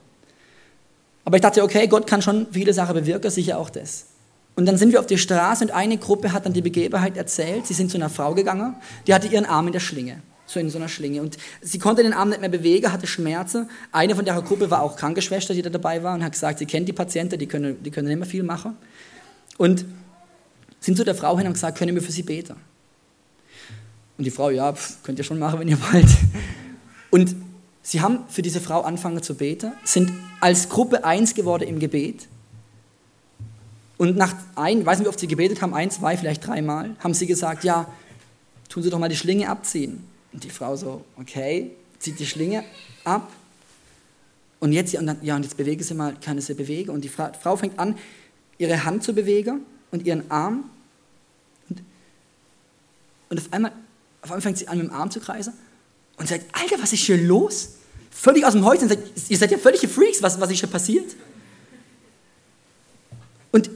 Aber 1.25 1.37
ich 1.37 1.43
dachte, 1.43 1.63
okay, 1.63 1.87
Gott 1.87 2.07
kann 2.07 2.21
schon 2.21 2.47
viele 2.51 2.75
Sachen 2.75 2.95
bewirken, 2.95 3.31
sicher 3.31 3.59
auch 3.59 3.71
das. 3.71 4.07
Und 4.57 4.67
dann 4.67 4.77
sind 4.77 4.93
wir 4.93 5.01
auf 5.01 5.07
die 5.07 5.17
Straße 5.17 5.65
und 5.65 5.71
eine 5.71 5.97
Gruppe 5.97 6.33
hat 6.33 6.45
dann 6.45 6.53
die 6.53 6.61
Begebenheit 6.61 7.17
erzählt. 7.17 7.67
Sie 7.67 7.73
sind 7.73 7.91
zu 7.91 7.97
einer 7.97 8.11
Frau 8.11 8.35
gegangen, 8.35 8.75
die 9.07 9.15
hatte 9.15 9.29
ihren 9.29 9.47
Arm 9.47 9.69
in 9.69 9.73
der 9.73 9.81
Schlinge 9.81 10.21
so 10.53 10.61
in 10.61 10.71
so 10.71 10.79
einer 10.79 10.89
Schlinge. 10.89 11.23
Und 11.23 11.37
sie 11.61 11.79
konnte 11.79 12.03
den 12.03 12.13
Arm 12.13 12.29
nicht 12.29 12.41
mehr 12.41 12.51
bewegen, 12.51 12.93
hatte 12.93 13.07
Schmerzen. 13.07 13.69
Eine 13.91 14.15
von 14.15 14.25
der 14.25 14.41
Gruppe 14.43 14.71
war 14.71 14.83
auch 14.83 14.97
Krankenschwester, 14.97 15.55
die 15.55 15.63
da 15.63 15.71
dabei 15.71 16.03
war 16.03 16.15
und 16.15 16.23
hat 16.23 16.33
gesagt, 16.33 16.59
sie 16.59 16.67
kennt 16.67 16.89
die 16.89 16.93
Patienten, 16.93 17.39
die 17.39 17.47
können, 17.47 17.83
die 17.83 17.91
können 17.91 18.09
nicht 18.09 18.19
mehr 18.19 18.27
viel 18.27 18.43
machen. 18.43 18.77
Und 19.59 19.85
sind 20.81 20.97
zu 20.97 21.05
der 21.05 21.15
Frau 21.15 21.37
hin 21.39 21.47
und 21.47 21.55
gesagt, 21.55 21.79
können 21.79 21.95
wir 21.95 22.03
für 22.03 22.13
sie 22.13 22.23
beten? 22.23 22.57
Und 24.19 24.25
die 24.25 24.31
Frau, 24.31 24.51
ja, 24.51 24.73
pf, 24.73 25.03
könnt 25.03 25.19
ihr 25.19 25.25
schon 25.25 25.39
machen, 25.39 25.61
wenn 25.61 25.69
ihr 25.69 25.79
wollt. 25.93 26.11
Und 27.11 27.35
sie 27.83 28.01
haben 28.01 28.21
für 28.29 28.43
diese 28.43 28.61
Frau 28.61 28.83
angefangen 28.83 29.23
zu 29.23 29.35
beten, 29.35 29.73
sind 29.85 30.13
als 30.41 30.69
Gruppe 30.69 31.05
eins 31.05 31.35
geworden 31.35 31.69
im 31.69 31.79
Gebet. 31.79 32.29
Und 33.97 34.17
nach 34.17 34.35
ein, 34.57 34.85
weiß 34.85 34.99
nicht, 34.99 35.07
wie 35.07 35.09
oft 35.09 35.21
sie 35.21 35.29
gebetet 35.29 35.63
haben, 35.63 35.75
ein, 35.75 35.91
zwei, 35.91 36.17
vielleicht 36.17 36.47
dreimal, 36.47 36.91
haben 36.99 37.15
sie 37.15 37.27
gesagt, 37.27 37.63
ja, 37.65 37.87
tun 38.69 38.83
Sie 38.83 38.91
doch 38.91 38.99
mal 38.99 39.09
die 39.09 39.17
Schlinge 39.17 39.49
abziehen. 39.49 40.03
Und 40.33 40.45
die 40.45 40.51
Frau 40.51 40.77
so, 40.77 41.05
okay, 41.19 41.71
zieht 41.99 42.19
die 42.19 42.27
Schlinge 42.27 42.65
ab. 43.05 43.31
Und 44.61 44.73
jetzt, 44.73 44.95
und 44.95 45.07
dann, 45.07 45.19
ja, 45.23 45.37
und 45.37 45.43
jetzt 45.43 45.57
bewege 45.57 45.83
sie 45.83 45.95
mal, 45.95 46.15
kann 46.21 46.41
sie 46.41 46.55
bewegen. 46.55 46.91
Und 46.91 47.03
die 47.03 47.09
Frau 47.09 47.57
fängt 47.57 47.79
an, 47.79 47.99
ihre 48.59 48.85
Hand 48.85 49.03
zu 49.03 49.13
bewegen 49.13 49.63
und 49.91 50.07
ihren 50.07 50.31
Arm. 50.31 50.71
Und, 51.69 51.83
und 53.29 53.41
auf, 53.41 53.53
einmal, 53.53 53.73
auf 54.23 54.31
einmal 54.31 54.41
fängt 54.41 54.59
sie 54.59 54.69
an, 54.69 54.79
mit 54.79 54.87
dem 54.89 54.93
Arm 54.93 55.11
zu 55.11 55.21
kreisen 55.21 55.53
und 56.17 56.29
sagt, 56.29 56.45
Alter, 56.53 56.81
was 56.81 56.93
ist 56.93 57.05
hier 57.05 57.19
los? 57.19 57.71
Völlig 58.11 58.45
aus 58.45 58.53
dem 58.53 58.65
Häuschen. 58.65 58.89
Sagt, 58.89 59.03
ihr 59.29 59.37
seid 59.37 59.51
ja 59.51 59.59
völlige 59.59 59.89
Freaks, 59.89 60.23
was, 60.23 60.41
was 60.41 60.51
ist 60.51 60.61
hier 60.61 60.69
passiert? 60.69 61.17
Und 63.51 63.71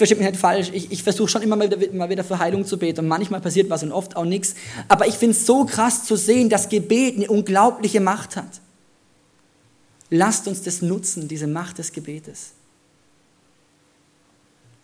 verstehe 0.00 0.18
mich 0.18 0.26
nicht 0.26 0.40
falsch, 0.40 0.70
ich, 0.72 0.90
ich 0.90 1.02
versuche 1.02 1.28
schon 1.28 1.42
immer 1.42 1.56
mal 1.56 1.70
wieder, 1.70 1.92
mal 1.92 2.08
wieder 2.08 2.24
für 2.24 2.38
Heilung 2.38 2.64
zu 2.64 2.78
beten 2.78 3.00
und 3.00 3.08
manchmal 3.08 3.40
passiert 3.40 3.68
was 3.68 3.82
und 3.82 3.92
oft 3.92 4.16
auch 4.16 4.24
nichts. 4.24 4.54
Aber 4.88 5.06
ich 5.06 5.14
finde 5.14 5.36
es 5.36 5.44
so 5.44 5.64
krass 5.64 6.04
zu 6.04 6.16
sehen, 6.16 6.48
dass 6.48 6.68
Gebet 6.68 7.16
eine 7.16 7.28
unglaubliche 7.28 8.00
Macht 8.00 8.36
hat. 8.36 8.60
Lasst 10.08 10.48
uns 10.48 10.62
das 10.62 10.82
nutzen, 10.82 11.28
diese 11.28 11.46
Macht 11.46 11.78
des 11.78 11.92
Gebetes. 11.92 12.52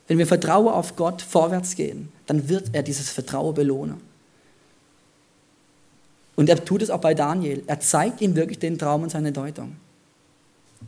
Wenn 0.07 0.19
wir 0.19 0.27
Vertrauen 0.27 0.69
auf 0.69 0.95
Gott 0.97 1.23
vorwärts 1.23 1.75
gehen, 1.75 2.13
dann 2.27 2.49
wird 2.49 2.71
er 2.73 2.83
dieses 2.83 3.11
Vertrauen 3.11 3.55
belohnen. 3.55 4.01
Und 6.37 6.49
er 6.51 6.63
tut 6.65 6.83
es 6.83 6.91
auch 6.91 7.01
bei 7.01 7.15
Daniel. 7.15 7.65
Er 7.67 7.81
zeigt 7.81 8.21
ihm 8.21 8.37
wirklich 8.37 8.59
den 8.59 8.79
Traum 8.79 9.03
und 9.03 9.11
seine 9.11 9.33
Deutung. 9.33 9.77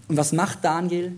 Und 0.06 0.16
was 0.16 0.32
macht 0.32 0.62
Daniel? 0.62 1.14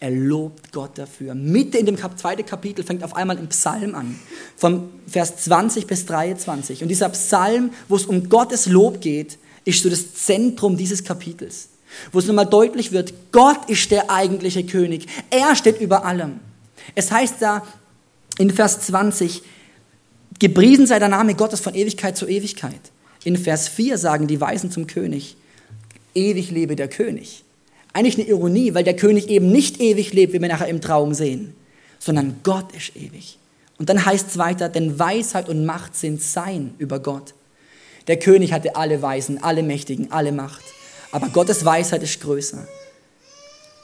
Er 0.00 0.10
lobt 0.10 0.72
Gott 0.72 0.96
dafür. 0.96 1.34
Mitte 1.34 1.76
in 1.76 1.86
dem 1.86 1.98
zweiten 2.16 2.46
Kapitel 2.46 2.84
fängt 2.84 3.02
auf 3.02 3.16
einmal 3.16 3.36
ein 3.36 3.48
Psalm 3.48 3.96
an, 3.96 4.18
vom 4.56 4.90
Vers 5.08 5.38
20 5.38 5.86
bis 5.86 6.06
23. 6.06 6.82
Und 6.82 6.88
dieser 6.88 7.08
Psalm, 7.08 7.70
wo 7.88 7.96
es 7.96 8.06
um 8.06 8.28
Gottes 8.28 8.66
Lob 8.66 9.00
geht, 9.00 9.38
ist 9.64 9.82
so 9.82 9.90
das 9.90 10.14
Zentrum 10.14 10.76
dieses 10.76 11.02
Kapitels, 11.02 11.70
wo 12.12 12.20
es 12.20 12.26
nochmal 12.26 12.46
deutlich 12.46 12.92
wird, 12.92 13.12
Gott 13.32 13.68
ist 13.68 13.90
der 13.90 14.10
eigentliche 14.10 14.64
König. 14.64 15.06
Er 15.30 15.56
steht 15.56 15.80
über 15.80 16.04
allem. 16.04 16.40
Es 16.94 17.10
heißt 17.10 17.36
da 17.40 17.66
in 18.38 18.50
Vers 18.50 18.80
20, 18.82 19.42
gepriesen 20.38 20.86
sei 20.86 21.00
der 21.00 21.08
Name 21.08 21.34
Gottes 21.34 21.60
von 21.60 21.74
Ewigkeit 21.74 22.16
zu 22.16 22.28
Ewigkeit. 22.28 22.80
In 23.24 23.36
Vers 23.36 23.68
4 23.68 23.98
sagen 23.98 24.28
die 24.28 24.40
Weisen 24.40 24.70
zum 24.70 24.86
König, 24.86 25.36
ewig 26.14 26.50
lebe 26.52 26.76
der 26.76 26.88
König. 26.88 27.44
Eigentlich 27.98 28.16
eine 28.16 28.28
Ironie, 28.28 28.74
weil 28.74 28.84
der 28.84 28.94
König 28.94 29.28
eben 29.28 29.50
nicht 29.50 29.80
ewig 29.80 30.12
lebt, 30.12 30.32
wie 30.32 30.40
wir 30.40 30.46
nachher 30.46 30.68
im 30.68 30.80
Traum 30.80 31.14
sehen, 31.14 31.56
sondern 31.98 32.36
Gott 32.44 32.72
ist 32.76 32.94
ewig. 32.94 33.38
Und 33.76 33.88
dann 33.88 34.06
heißt 34.06 34.28
es 34.28 34.38
weiter, 34.38 34.68
denn 34.68 35.00
Weisheit 35.00 35.48
und 35.48 35.64
Macht 35.64 35.96
sind 35.96 36.22
sein 36.22 36.74
über 36.78 37.00
Gott. 37.00 37.34
Der 38.06 38.16
König 38.16 38.52
hatte 38.52 38.76
alle 38.76 39.02
Weisen, 39.02 39.42
alle 39.42 39.64
Mächtigen, 39.64 40.12
alle 40.12 40.30
Macht. 40.30 40.62
Aber 41.10 41.28
Gottes 41.30 41.64
Weisheit 41.64 42.04
ist 42.04 42.20
größer. 42.20 42.68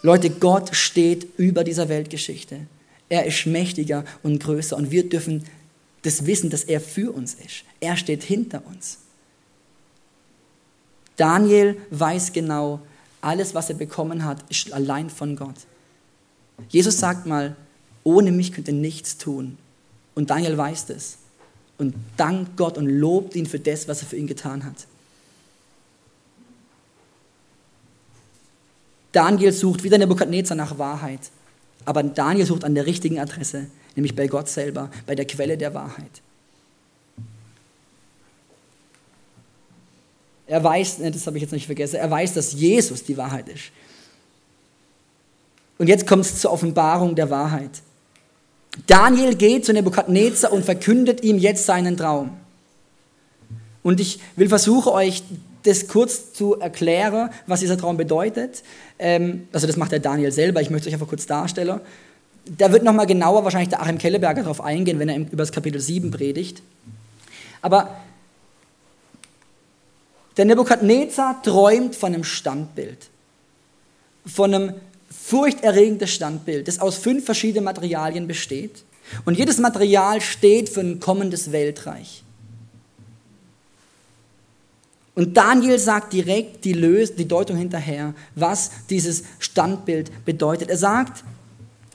Leute, 0.03 0.31
Gott 0.31 0.77
steht 0.77 1.27
über 1.37 1.65
dieser 1.65 1.89
Weltgeschichte. 1.89 2.61
Er 3.09 3.27
ist 3.27 3.47
mächtiger 3.47 4.05
und 4.23 4.41
größer 4.41 4.77
und 4.77 4.93
wir 4.93 5.09
dürfen 5.09 5.43
das 6.03 6.25
wissen, 6.25 6.51
dass 6.51 6.63
er 6.63 6.81
für 6.81 7.11
uns 7.11 7.35
ist. 7.35 7.65
Er 7.81 7.97
steht 7.97 8.23
hinter 8.23 8.63
uns. 8.65 8.99
Daniel 11.17 11.79
weiß 11.91 12.33
genau, 12.33 12.81
alles, 13.25 13.55
was 13.55 13.71
er 13.71 13.77
bekommen 13.77 14.25
hat, 14.25 14.45
ist 14.51 14.73
allein 14.73 15.11
von 15.11 15.37
Gott. 15.37 15.55
Jesus 16.69 16.99
sagt 16.99 17.27
mal, 17.27 17.57
ohne 18.03 18.33
mich 18.33 18.53
könnt 18.53 18.69
ihr 18.69 18.75
nichts 18.75 19.19
tun. 19.19 19.59
Und 20.15 20.31
Daniel 20.31 20.57
weiß 20.57 20.87
das. 20.87 21.19
Und 21.79 21.95
dankt 22.17 22.57
Gott 22.57 22.79
und 22.79 22.87
lobt 22.87 23.35
ihn 23.35 23.47
für 23.47 23.59
das, 23.59 23.89
was 23.89 24.03
er 24.03 24.09
für 24.09 24.17
ihn 24.17 24.27
getan 24.27 24.65
hat. 24.65 24.87
Daniel 29.11 29.53
sucht 29.53 29.83
wieder 29.83 29.99
Nebukadnezar 29.99 30.57
nach 30.57 30.79
Wahrheit. 30.79 31.31
Aber 31.85 32.03
Daniel 32.03 32.47
sucht 32.47 32.65
an 32.65 32.75
der 32.75 32.87
richtigen 32.87 33.19
Adresse, 33.19 33.67
nämlich 33.95 34.15
bei 34.15 34.27
Gott 34.27 34.49
selber, 34.49 34.91
bei 35.07 35.15
der 35.15 35.27
Quelle 35.27 35.59
der 35.59 35.75
Wahrheit. 35.75 36.23
Er 40.47 40.63
weiß, 40.63 40.99
ne, 40.99 41.11
das 41.11 41.27
habe 41.27 41.37
ich 41.37 41.43
jetzt 41.43 41.53
nicht 41.53 41.67
vergessen, 41.67 41.97
er 41.97 42.11
weiß, 42.11 42.35
dass 42.35 42.53
Jesus 42.53 43.05
die 43.05 43.17
Wahrheit 43.17 43.49
ist. 43.49 43.65
Und 45.79 45.89
jetzt 45.89 46.07
kommt 46.07 46.25
es 46.25 46.41
zur 46.41 46.53
Offenbarung 46.53 47.15
der 47.15 47.31
Wahrheit. 47.31 47.71
Daniel 48.87 49.35
geht 49.35 49.65
zu 49.65 49.73
Nebukadnezar 49.73 50.53
und 50.53 50.65
verkündet 50.65 51.23
ihm 51.23 51.39
jetzt 51.39 51.67
seinen 51.67 51.97
Traum. 51.97 52.31
Und 53.83 54.01
ich 54.01 54.19
will 54.37 54.49
versuchen, 54.49 54.93
euch 54.93 55.23
das 55.63 55.89
kurz 55.89 56.33
zu 56.33 56.59
erklären, 56.61 57.31
was 57.47 57.61
dieser 57.61 57.79
Traum 57.79 57.97
bedeutet. 57.97 58.63
Ähm, 58.99 59.49
also 59.53 59.67
das 59.67 59.77
macht 59.77 59.93
der 59.93 60.01
Daniel 60.01 60.33
selber, 60.33 60.61
ich 60.61 60.71
möchte 60.71 60.89
es 60.89 60.93
euch 60.93 60.95
einfach 60.95 61.09
kurz 61.09 61.27
darstellen. 61.27 61.81
Da 62.47 62.73
wird 62.73 62.83
nochmal 62.83 63.07
genauer 63.07 63.45
wahrscheinlich 63.45 63.71
der 63.71 63.81
Achim 63.81 63.99
Kelleberger 63.99 64.43
darauf 64.43 64.61
eingehen, 64.61 64.99
wenn 64.99 65.09
er 65.09 65.17
über 65.17 65.39
das 65.39 65.53
Kapitel 65.53 65.81
7 65.81 66.11
predigt. 66.11 66.63
Aber 67.63 67.89
der 70.37 70.45
Nebukadnezar 70.45 71.43
träumt 71.43 71.95
von 71.95 72.13
einem 72.13 72.25
Standbild, 72.25 73.09
von 74.27 74.55
einem 74.55 74.75
furchterregenden 75.11 76.09
Standbild, 76.09 76.67
das 76.69 76.81
aus 76.81 76.97
fünf 76.97 77.25
verschiedenen 77.25 77.65
Materialien 77.65 78.27
besteht. 78.27 78.83
Und 79.25 79.39
jedes 79.39 79.59
Material 79.59 80.21
steht 80.21 80.69
für 80.69 80.81
ein 80.81 80.99
kommendes 80.99 81.53
Weltreich. 81.53 82.23
Und 85.15 85.37
Daniel 85.37 85.79
sagt 85.79 86.13
direkt 86.13 86.65
die, 86.65 86.73
Lös 86.73 87.15
die 87.15 87.29
Deutung 87.29 87.57
hinterher, 87.57 88.15
was 88.35 88.71
dieses 88.91 89.23
Standbild 89.39 90.25
bedeutet. 90.25 90.71
Er 90.71 90.79
sagt, 90.79 91.23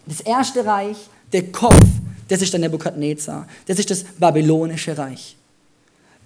das 0.06 0.22
erste 0.22 0.66
Reich, 0.66 0.98
der 1.34 1.52
Kopf, 1.52 1.86
das 2.30 2.42
ist 2.42 2.54
der 2.54 2.62
Nebukadnezar, 2.62 3.48
das 3.68 3.80
ist 3.80 3.92
das 3.92 4.04
babylonische 4.04 4.98
Reich 4.98 5.36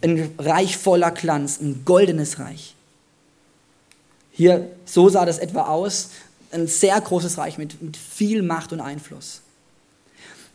ein 0.04 0.32
Reich 0.38 0.78
voller 0.78 1.12
Glanz, 1.12 1.60
ein 1.62 1.84
goldenes 1.86 2.39
Reich. 2.39 2.76
Hier, 4.32 4.70
so 4.86 5.10
sah 5.10 5.26
das 5.26 5.39
etwa 5.39 5.63
aus, 5.63 6.10
ein 6.52 6.68
sehr 6.68 7.00
großes 7.00 7.38
Reich 7.38 7.58
mit, 7.58 7.82
mit 7.82 7.98
viel 7.98 8.44
Macht 8.44 8.74
und 8.74 8.82
Einfluss. 8.82 9.42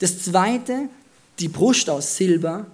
Das 0.01 0.23
zweite, 0.23 0.89
die 1.39 1.49
Brust 1.49 1.89
aus 1.91 2.17
Silber, 2.17 2.67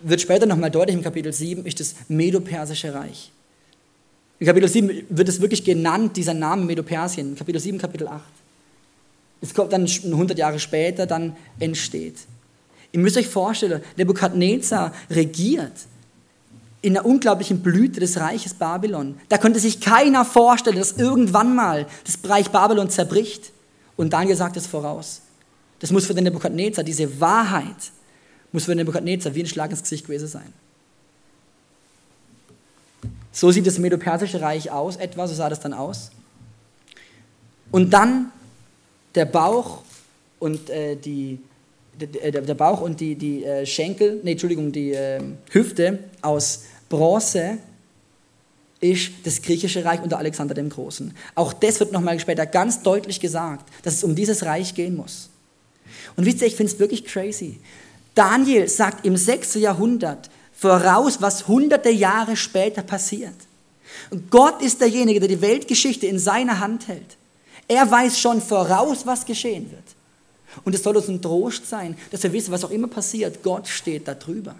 wird 0.00 0.20
später 0.20 0.46
nochmal 0.46 0.70
deutlich 0.70 0.96
im 0.96 1.02
Kapitel 1.02 1.32
7, 1.32 1.64
ist 1.64 1.78
das 1.78 1.94
Medo-Persische 2.08 2.92
Reich. 2.92 3.30
In 4.40 4.46
Kapitel 4.46 4.68
7 4.68 5.06
wird 5.08 5.28
es 5.28 5.40
wirklich 5.40 5.62
genannt, 5.64 6.16
dieser 6.16 6.34
Name 6.34 6.64
Medo-Persien, 6.64 7.36
Kapitel 7.36 7.60
7, 7.60 7.78
Kapitel 7.78 8.08
8. 8.08 8.20
Es 9.42 9.54
kommt 9.54 9.72
dann 9.72 9.86
100 9.86 10.36
Jahre 10.38 10.58
später, 10.58 11.06
dann 11.06 11.36
entsteht. 11.60 12.16
Ihr 12.92 13.00
müsst 13.00 13.16
euch 13.16 13.28
vorstellen, 13.28 13.82
Nebukadnezar 13.96 14.92
regiert 15.10 15.72
in 16.82 16.96
einer 16.96 17.06
unglaublichen 17.06 17.62
Blüte 17.62 18.00
des 18.00 18.18
Reiches 18.18 18.54
Babylon. 18.54 19.18
Da 19.28 19.38
konnte 19.38 19.60
sich 19.60 19.80
keiner 19.80 20.24
vorstellen, 20.24 20.76
dass 20.76 20.92
irgendwann 20.92 21.54
mal 21.54 21.86
das 22.04 22.18
Reich 22.28 22.50
Babylon 22.50 22.90
zerbricht. 22.90 23.52
Und 23.96 24.12
Daniel 24.12 24.36
sagt 24.36 24.56
es 24.56 24.66
voraus. 24.66 25.22
Das 25.78 25.90
muss 25.90 26.06
für 26.06 26.14
den 26.14 26.24
Nebukadnezar, 26.24 26.84
diese 26.84 27.20
Wahrheit, 27.20 27.92
muss 28.50 28.64
für 28.64 28.72
den 28.72 28.78
Nebukadnezar 28.78 29.34
wie 29.34 29.42
ein 29.42 29.46
Schlag 29.46 29.70
ins 29.70 29.82
Gesicht 29.82 30.06
gewesen 30.06 30.28
sein. 30.28 30.52
So 33.32 33.50
sieht 33.50 33.66
das 33.66 33.78
Medo-Persische 33.78 34.40
Reich 34.40 34.70
aus, 34.70 34.96
etwa, 34.96 35.26
so 35.26 35.34
sah 35.34 35.48
das 35.48 35.60
dann 35.60 35.72
aus. 35.72 36.10
Und 37.70 37.90
dann 37.90 38.30
der 39.14 39.24
Bauch 39.24 39.82
und 40.38 40.68
äh, 40.68 40.96
die 40.96 41.38
der 41.98 42.54
Bauch 42.54 42.80
und 42.80 43.00
die, 43.00 43.14
die 43.14 43.44
äh, 43.44 43.66
Schenkel, 43.66 44.20
nee, 44.22 44.32
Entschuldigung, 44.32 44.72
die 44.72 44.92
äh, 44.92 45.20
Hüfte 45.50 45.98
aus 46.22 46.64
Bronze 46.88 47.58
ist 48.80 49.12
das 49.24 49.40
griechische 49.40 49.84
Reich 49.84 50.02
unter 50.02 50.18
Alexander 50.18 50.54
dem 50.54 50.68
Großen. 50.68 51.14
Auch 51.34 51.52
das 51.52 51.78
wird 51.78 51.92
nochmal 51.92 52.18
später 52.18 52.46
ganz 52.46 52.82
deutlich 52.82 53.20
gesagt, 53.20 53.70
dass 53.82 53.94
es 53.94 54.04
um 54.04 54.14
dieses 54.14 54.44
Reich 54.44 54.74
gehen 54.74 54.96
muss. 54.96 55.30
Und 56.16 56.26
wisst 56.26 56.40
ihr, 56.40 56.48
ich 56.48 56.56
finde 56.56 56.72
es 56.72 56.78
wirklich 56.78 57.04
crazy. 57.04 57.60
Daniel 58.14 58.68
sagt 58.68 59.06
im 59.06 59.16
6. 59.16 59.54
Jahrhundert 59.54 60.30
voraus, 60.52 61.20
was 61.20 61.46
hunderte 61.48 61.90
Jahre 61.90 62.36
später 62.36 62.82
passiert. 62.82 63.34
Gott 64.30 64.60
ist 64.62 64.80
derjenige, 64.80 65.20
der 65.20 65.28
die 65.28 65.40
Weltgeschichte 65.40 66.06
in 66.06 66.18
seiner 66.18 66.58
Hand 66.60 66.88
hält. 66.88 67.16
Er 67.68 67.90
weiß 67.90 68.18
schon 68.18 68.40
voraus, 68.40 69.06
was 69.06 69.24
geschehen 69.24 69.70
wird. 69.70 69.84
Und 70.64 70.74
es 70.74 70.82
soll 70.82 70.96
uns 70.96 71.08
ein 71.08 71.22
Trost 71.22 71.68
sein, 71.68 71.96
dass 72.10 72.22
wir 72.22 72.32
wissen, 72.32 72.52
was 72.52 72.64
auch 72.64 72.70
immer 72.70 72.88
passiert, 72.88 73.42
Gott 73.42 73.68
steht 73.68 74.06
da 74.06 74.14
drüber. 74.14 74.54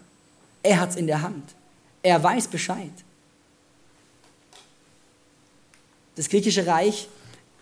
Er 0.62 0.80
hat 0.80 0.90
es 0.90 0.96
in 0.96 1.06
der 1.06 1.22
Hand. 1.22 1.44
Er 2.02 2.22
weiß 2.22 2.48
Bescheid. 2.48 2.90
Das 6.16 6.28
griechische 6.28 6.66
Reich 6.66 7.08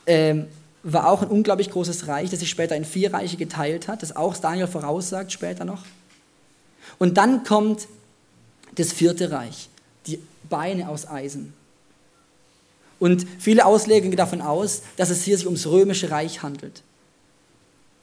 ähm, 0.06 0.46
war 0.82 1.08
auch 1.08 1.22
ein 1.22 1.28
unglaublich 1.28 1.70
großes 1.70 2.08
Reich, 2.08 2.30
das 2.30 2.40
sich 2.40 2.50
später 2.50 2.76
in 2.76 2.84
vier 2.84 3.12
Reiche 3.12 3.36
geteilt 3.36 3.88
hat, 3.88 4.02
das 4.02 4.16
auch 4.16 4.36
Daniel 4.36 4.66
voraussagt 4.66 5.32
später 5.32 5.64
noch. 5.64 5.84
Und 6.98 7.16
dann 7.16 7.44
kommt 7.44 7.86
das 8.76 8.92
vierte 8.92 9.30
Reich, 9.30 9.68
die 10.06 10.20
Beine 10.48 10.88
aus 10.88 11.06
Eisen. 11.06 11.52
Und 12.98 13.26
viele 13.38 13.66
Ausleger 13.66 14.08
gehen 14.08 14.16
davon 14.16 14.40
aus, 14.40 14.82
dass 14.96 15.10
es 15.10 15.22
hier 15.22 15.36
sich 15.36 15.46
ums 15.46 15.66
römische 15.66 16.10
Reich 16.10 16.42
handelt 16.42 16.82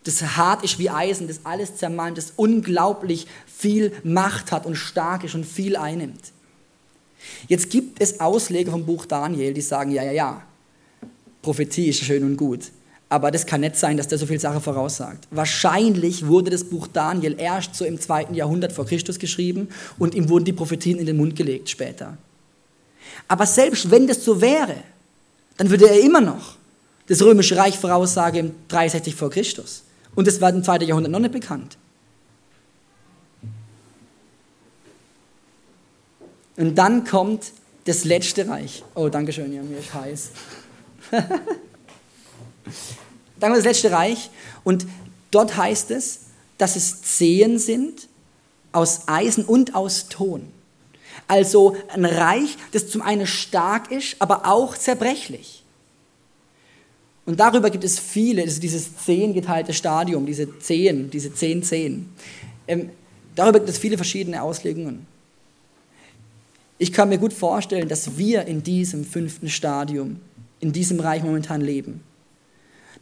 das 0.03 0.21
hart 0.37 0.63
ist 0.63 0.79
wie 0.79 0.89
Eisen, 0.89 1.27
das 1.27 1.41
alles 1.43 1.75
zermalmt, 1.75 2.17
das 2.17 2.33
unglaublich 2.35 3.27
viel 3.45 3.91
Macht 4.03 4.51
hat 4.51 4.65
und 4.65 4.75
stark 4.75 5.23
ist 5.23 5.35
und 5.35 5.45
viel 5.45 5.75
einnimmt. 5.75 6.31
Jetzt 7.47 7.69
gibt 7.69 8.01
es 8.01 8.19
Ausleger 8.19 8.71
vom 8.71 8.85
Buch 8.85 9.05
Daniel, 9.05 9.53
die 9.53 9.61
sagen, 9.61 9.91
ja, 9.91 10.03
ja, 10.03 10.11
ja, 10.11 10.41
Prophetie 11.41 11.87
ist 11.87 12.03
schön 12.03 12.23
und 12.23 12.37
gut, 12.37 12.71
aber 13.09 13.31
das 13.31 13.45
kann 13.45 13.61
nicht 13.61 13.75
sein, 13.75 13.97
dass 13.97 14.07
der 14.07 14.17
so 14.17 14.25
viel 14.25 14.39
Sache 14.39 14.59
voraussagt. 14.59 15.27
Wahrscheinlich 15.31 16.27
wurde 16.27 16.51
das 16.51 16.63
Buch 16.63 16.87
Daniel 16.87 17.35
erst 17.39 17.75
so 17.75 17.85
im 17.85 17.99
zweiten 17.99 18.33
Jahrhundert 18.33 18.73
vor 18.73 18.85
Christus 18.85 19.19
geschrieben 19.19 19.69
und 19.97 20.13
ihm 20.13 20.29
wurden 20.29 20.45
die 20.45 20.53
Prophetien 20.53 20.99
in 20.99 21.05
den 21.05 21.17
Mund 21.17 21.35
gelegt 21.35 21.69
später. 21.69 22.17
Aber 23.27 23.45
selbst 23.45 23.89
wenn 23.91 24.07
das 24.07 24.23
so 24.23 24.41
wäre, 24.41 24.75
dann 25.57 25.69
würde 25.69 25.89
er 25.89 26.01
immer 26.01 26.21
noch 26.21 26.55
das 27.07 27.21
römische 27.21 27.55
Reich 27.55 27.77
voraussagen 27.77 28.39
im 28.39 28.51
63 28.67 29.15
vor 29.15 29.29
Christus. 29.29 29.83
Und 30.17 30.25
das 30.25 30.41
war 30.41 30.49
im 30.49 30.63
zweiten 30.63 30.85
Jahrhundert 30.85 31.11
noch 31.11 31.19
nicht 31.19 31.31
bekannt. 31.31 31.77
Und 36.55 36.73
dann 36.73 37.05
kommt 37.05 37.51
das 37.85 38.03
letzte 38.03 38.47
Reich. 38.47 38.83
Oh, 38.95 39.09
danke 39.09 39.31
schön, 39.31 39.53
ja, 39.53 39.61
mir 39.61 39.77
ist 39.77 39.93
heiß. 39.93 40.31
Dann 41.11 41.29
kommt 43.51 43.57
das 43.57 43.65
letzte 43.65 43.91
Reich 43.91 44.31
und 44.63 44.87
dort 45.29 45.55
heißt 45.55 45.91
es, 45.91 46.21
dass 46.57 46.75
es 46.75 47.03
Zehen 47.03 47.59
sind 47.59 48.07
aus 48.71 49.07
Eisen 49.07 49.45
und 49.45 49.75
aus 49.75 50.09
Ton. 50.09 50.51
Also 51.27 51.77
ein 51.89 52.05
Reich, 52.05 52.57
das 52.71 52.89
zum 52.89 53.03
einen 53.03 53.27
stark 53.27 53.91
ist, 53.91 54.15
aber 54.17 54.47
auch 54.47 54.75
zerbrechlich. 54.75 55.63
Und 57.27 57.41
darüber 57.41 57.69
gibt 57.69 57.83
es 57.83 57.99
viele, 57.99 58.41
also 58.43 58.61
dieses 58.61 58.95
zehn 58.95 59.33
geteilte 59.33 59.73
Stadium, 59.73 60.25
diese 60.25 60.59
zehn, 60.59 61.11
diese 61.11 61.33
zehn 61.33 61.61
Zehen. 61.61 62.09
Ähm, 62.69 62.89
darüber 63.35 63.59
gibt 63.59 63.69
es 63.69 63.77
viele 63.77 63.97
verschiedene 63.97 64.41
Auslegungen. 64.41 65.05
Ich 66.77 66.93
kann 66.93 67.09
mir 67.09 67.17
gut 67.17 67.33
vorstellen, 67.33 67.89
dass 67.89 68.17
wir 68.17 68.45
in 68.45 68.63
diesem 68.63 69.03
fünften 69.03 69.49
Stadium, 69.49 70.21
in 70.61 70.71
diesem 70.71 71.01
Reich 71.01 71.21
momentan 71.21 71.59
leben. 71.59 72.01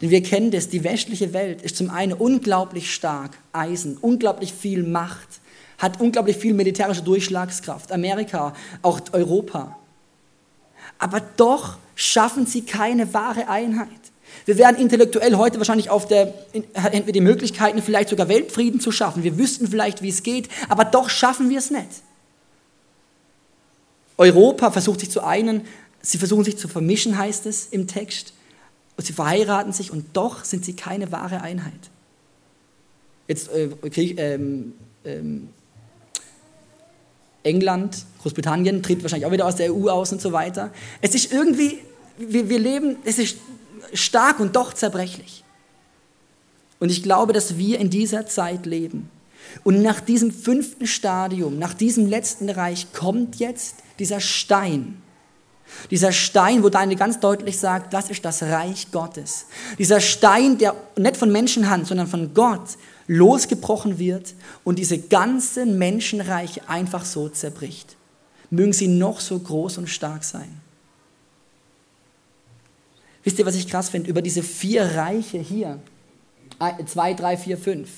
Denn 0.01 0.09
wir 0.09 0.23
kennen 0.23 0.49
das, 0.49 0.69
die 0.69 0.83
westliche 0.83 1.31
Welt 1.31 1.61
ist 1.61 1.75
zum 1.75 1.91
einen 1.91 2.13
unglaublich 2.13 2.91
stark, 2.95 3.38
Eisen, 3.53 3.95
unglaublich 3.95 4.53
viel 4.53 4.81
Macht, 4.81 5.39
hat 5.77 6.01
unglaublich 6.01 6.38
viel 6.38 6.55
militärische 6.55 7.03
Durchschlagskraft, 7.03 7.91
Amerika, 7.91 8.55
auch 8.81 9.01
Europa. 9.11 9.77
Aber 10.97 11.21
doch 11.38 11.77
schaffen 11.93 12.47
sie 12.47 12.63
keine 12.63 13.13
wahre 13.13 13.49
Einheit. 13.49 13.89
Wir 14.45 14.58
wären 14.58 14.75
intellektuell 14.75 15.36
heute 15.36 15.58
wahrscheinlich 15.58 15.89
auf 15.89 16.08
der, 16.08 16.31
hätten 16.73 17.08
wir 17.08 17.13
die 17.13 17.21
Möglichkeiten, 17.21 17.81
vielleicht 17.81 18.10
sogar 18.10 18.29
Weltfrieden 18.29 18.79
zu 18.79 18.91
schaffen. 18.91 19.23
Wir 19.23 19.39
wüssten 19.39 19.67
vielleicht, 19.67 20.03
wie 20.03 20.10
es 20.10 20.21
geht, 20.21 20.49
aber 20.69 20.86
doch 20.86 21.10
schaffen 21.10 21.49
wir 21.49 21.58
es 21.58 21.71
nicht. 21.71 21.89
Europa 24.17 24.71
versucht 24.71 24.99
sich 24.99 25.10
zu 25.10 25.23
einen, 25.23 25.62
sie 26.01 26.19
versuchen 26.19 26.43
sich 26.43 26.58
zu 26.58 26.67
vermischen, 26.67 27.17
heißt 27.17 27.47
es 27.47 27.67
im 27.67 27.88
Text. 27.88 28.34
Und 28.97 29.05
sie 29.05 29.13
verheiraten 29.13 29.73
sich 29.73 29.91
und 29.91 30.05
doch 30.13 30.45
sind 30.45 30.63
sie 30.63 30.73
keine 30.73 31.12
wahre 31.12 31.41
Einheit. 31.41 31.73
Jetzt 33.27 33.51
äh, 33.51 33.67
Krieg, 33.89 34.17
ähm, 34.19 34.73
ähm, 35.03 35.49
England, 37.43 38.05
Großbritannien 38.21 38.84
tritt 38.84 39.01
wahrscheinlich 39.03 39.25
auch 39.25 39.31
wieder 39.31 39.45
aus 39.45 39.55
der 39.55 39.73
EU 39.73 39.89
aus 39.89 40.12
und 40.12 40.21
so 40.21 40.31
weiter. 40.31 40.71
Es 41.01 41.13
ist 41.13 41.34
irgendwie, 41.34 41.79
wir, 42.17 42.47
wir 42.47 42.60
leben, 42.60 42.97
es 43.03 43.19
ist 43.19 43.38
stark 43.93 44.39
und 44.39 44.56
doch 44.56 44.74
zerbrechlich. 44.74 45.43
Und 46.80 46.89
ich 46.89 47.04
glaube, 47.04 47.34
dass 47.34 47.58
wir 47.58 47.80
in 47.80 47.89
dieser 47.89 48.26
Zeit 48.26 48.65
leben. 48.65 49.10
Und 49.63 49.82
nach 49.82 50.00
diesem 50.00 50.32
fünften 50.32 50.88
Stadium, 50.88 51.58
nach 51.60 51.74
diesem 51.74 52.08
letzten 52.08 52.50
Reich 52.50 52.91
kommt 52.93 53.38
jetzt 53.38 53.78
dieser 54.00 54.19
Stein. 54.19 55.02
Dieser 55.89 56.12
Stein, 56.12 56.63
wo 56.63 56.69
Daniel 56.69 56.98
ganz 56.98 57.19
deutlich 57.19 57.58
sagt, 57.58 57.93
das 57.93 58.10
ist 58.10 58.24
das 58.24 58.43
Reich 58.43 58.91
Gottes. 58.91 59.45
Dieser 59.80 60.00
Stein, 60.00 60.58
der 60.58 60.76
nicht 60.98 61.17
von 61.17 61.32
Menschenhand, 61.32 61.88
sondern 61.88 62.08
von 62.08 62.34
Gott 62.34 62.78
losgebrochen 63.08 64.00
wird 64.00 64.34
und 64.63 64.80
diese 64.80 64.98
ganzen 64.98 65.78
Menschenreiche 65.78 66.67
einfach 66.67 67.06
so 67.06 67.30
zerbricht. 67.30 67.95
Mögen 68.50 68.74
sie 68.74 68.88
noch 68.88 69.19
so 69.19 69.39
groß 69.39 69.78
und 69.80 69.89
stark 69.89 70.24
sein. 70.24 70.62
Wisst 73.25 73.39
ihr, 73.39 73.45
was 73.45 73.55
ich 73.55 73.67
krass 73.67 73.89
finde? 73.89 74.09
Über 74.09 74.21
diese 74.21 74.43
vier 74.43 74.83
Reiche 74.95 75.39
hier, 75.39 75.79
zwei, 76.85 77.13
drei, 77.15 77.35
vier, 77.35 77.57
fünf, 77.57 77.89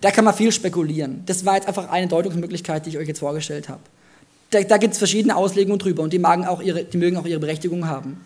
da 0.00 0.10
kann 0.10 0.24
man 0.24 0.34
viel 0.34 0.52
spekulieren. 0.52 1.22
Das 1.26 1.44
war 1.44 1.54
jetzt 1.54 1.68
einfach 1.68 1.88
eine 1.90 2.08
Deutungsmöglichkeit, 2.08 2.84
die 2.84 2.90
ich 2.90 2.98
euch 2.98 3.08
jetzt 3.08 3.20
vorgestellt 3.20 3.68
habe. 3.68 3.80
Da, 4.50 4.60
da 4.62 4.76
gibt 4.76 4.92
es 4.92 4.98
verschiedene 4.98 5.36
Auslegungen 5.36 5.78
drüber 5.78 6.02
und 6.02 6.12
die, 6.12 6.24
auch 6.24 6.60
ihre, 6.60 6.84
die 6.84 6.98
mögen 6.98 7.16
auch 7.16 7.26
ihre 7.26 7.38
Berechtigung 7.38 7.86
haben. 7.86 8.20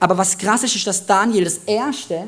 Aber 0.00 0.16
was 0.16 0.38
krass 0.38 0.62
ist, 0.62 0.74
ist, 0.74 0.86
dass 0.86 1.04
Daniel 1.04 1.44
das 1.44 1.58
Erste 1.66 2.24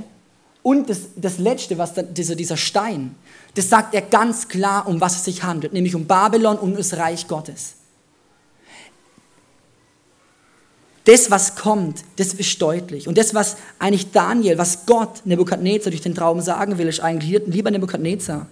und 0.62 0.90
das, 0.90 1.00
das 1.16 1.38
Letzte, 1.38 1.78
was 1.78 1.94
da, 1.94 2.02
dieser, 2.02 2.34
dieser 2.34 2.56
Stein, 2.56 3.14
das 3.54 3.70
sagt 3.70 3.94
er 3.94 4.02
ganz 4.02 4.48
klar, 4.48 4.86
um 4.86 5.00
was 5.00 5.16
es 5.16 5.24
sich 5.24 5.42
handelt, 5.42 5.72
nämlich 5.72 5.94
um 5.94 6.06
Babylon 6.06 6.58
und 6.58 6.78
das 6.78 6.94
Reich 6.96 7.26
Gottes. 7.26 7.75
Das, 11.06 11.30
was 11.30 11.54
kommt, 11.54 12.02
das 12.16 12.34
ist 12.34 12.60
deutlich. 12.60 13.06
Und 13.06 13.16
das, 13.16 13.32
was 13.32 13.56
eigentlich 13.78 14.10
Daniel, 14.10 14.58
was 14.58 14.86
Gott 14.86 15.24
Nebukadnezar 15.24 15.92
durch 15.92 16.02
den 16.02 16.16
Traum 16.16 16.40
sagen 16.40 16.78
will, 16.78 16.88
ist 16.88 16.98
eigentlich, 16.98 17.42
lieber 17.46 17.70
Nebukadnezar, 17.70 18.48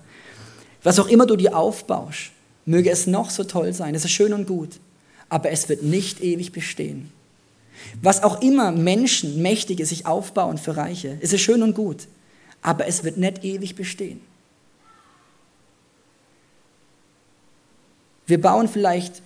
was 0.85 1.01
auch 1.01 1.09
immer 1.09 1.27
du 1.27 1.35
dir 1.35 1.57
aufbaust, 1.57 2.31
möge 2.65 2.91
es 2.91 3.09
noch 3.09 3.31
so 3.31 3.43
toll 3.43 3.73
sein, 3.73 3.97
es 3.97 4.05
ist 4.05 4.13
schön 4.13 4.33
und 4.33 4.47
gut, 4.47 4.79
aber 5.29 5.51
es 5.51 5.69
wird 5.69 5.83
nicht 5.83 6.23
ewig 6.23 6.53
bestehen. 6.53 7.11
Was 8.01 8.23
auch 8.23 8.41
immer 8.41 8.71
Menschen, 8.71 9.43
Mächtige 9.43 9.85
sich 9.85 10.07
aufbauen 10.07 10.57
für 10.57 10.77
Reiche, 10.77 11.19
es 11.21 11.33
ist 11.33 11.41
schön 11.41 11.61
und 11.61 11.75
gut, 11.75 12.07
aber 12.63 12.87
es 12.87 13.03
wird 13.03 13.17
nicht 13.17 13.43
ewig 13.43 13.75
bestehen. 13.75 14.21
Wir 18.29 18.41
bauen 18.41 18.69
vielleicht 18.69 19.23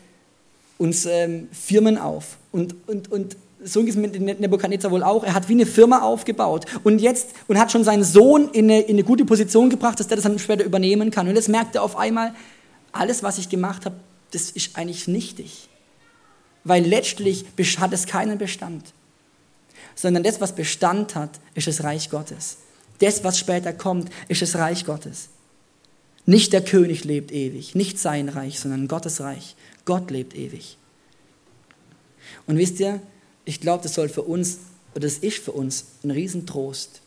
uns 0.79 1.07
ähm, 1.07 1.49
Firmen 1.53 1.99
auf 1.99 2.39
und, 2.53 2.75
und, 2.89 3.11
und 3.11 3.37
so 3.65 3.81
ging 3.81 3.89
es 3.89 3.97
mit 3.97 4.41
Nebuchadnezzar 4.41 4.91
wohl 4.91 5.03
auch. 5.03 5.25
Er 5.25 5.35
hat 5.35 5.49
wie 5.49 5.55
eine 5.55 5.67
Firma 5.67 6.03
aufgebaut 6.03 6.65
und 6.85 7.01
jetzt 7.01 7.31
und 7.49 7.59
hat 7.59 7.73
schon 7.73 7.85
seinen 7.85 8.05
Sohn 8.05 8.51
in 8.51 8.67
eine, 8.67 8.83
in 8.83 8.95
eine 8.95 9.05
gute 9.05 9.25
Position 9.25 9.69
gebracht, 9.69 9.99
dass 9.99 10.07
der 10.07 10.17
das 10.17 10.25
dann 10.25 10.39
später 10.39 10.65
übernehmen 10.65 11.11
kann. 11.11 11.29
Und 11.29 11.35
jetzt 11.35 11.49
merkt 11.49 11.75
er 11.75 11.83
auf 11.83 11.97
einmal, 11.97 12.35
alles, 12.93 13.23
was 13.23 13.39
ich 13.39 13.49
gemacht 13.49 13.85
habe, 13.85 13.97
das 14.31 14.51
ist 14.51 14.77
eigentlich 14.77 15.09
nichtig. 15.09 15.69
Weil 16.65 16.85
letztlich 16.85 17.47
hat 17.79 17.93
es 17.93 18.07
keinen 18.07 18.39
Bestand. 18.39 18.93
Sondern 19.95 20.23
das, 20.23 20.41
was 20.41 20.55
Bestand 20.55 21.15
hat, 21.15 21.31
ist 21.55 21.67
das 21.67 21.83
Reich 21.83 22.11
Gottes. 22.11 22.59
Das, 23.01 23.25
was 23.25 23.39
später 23.39 23.73
kommt, 23.73 24.11
ist 24.29 24.43
das 24.43 24.57
Reich 24.57 24.85
Gottes. 24.85 25.31
Nicht 26.27 26.53
der 26.53 26.63
König 26.63 27.05
lebt 27.05 27.33
ewig, 27.33 27.75
nicht 27.75 27.99
sein 27.99 28.29
Reich, 28.29 28.61
sondern 28.61 28.87
Gottes 28.87 29.21
Reich. 29.21 29.57
Gott 29.89 30.11
lebt 30.11 30.35
ewig. 30.35 30.77
Und 32.47 32.59
wisst 32.59 32.79
ihr, 32.79 33.01
ich 33.47 33.59
glaube, 33.59 33.83
das 33.83 33.95
soll 33.95 34.11
für 34.11 34.21
uns, 34.21 34.59
oder 34.93 35.07
das 35.07 35.17
ist 35.17 35.39
für 35.39 35.53
uns 35.53 35.87
ein 36.05 36.11
Riesentrost. 36.11 37.01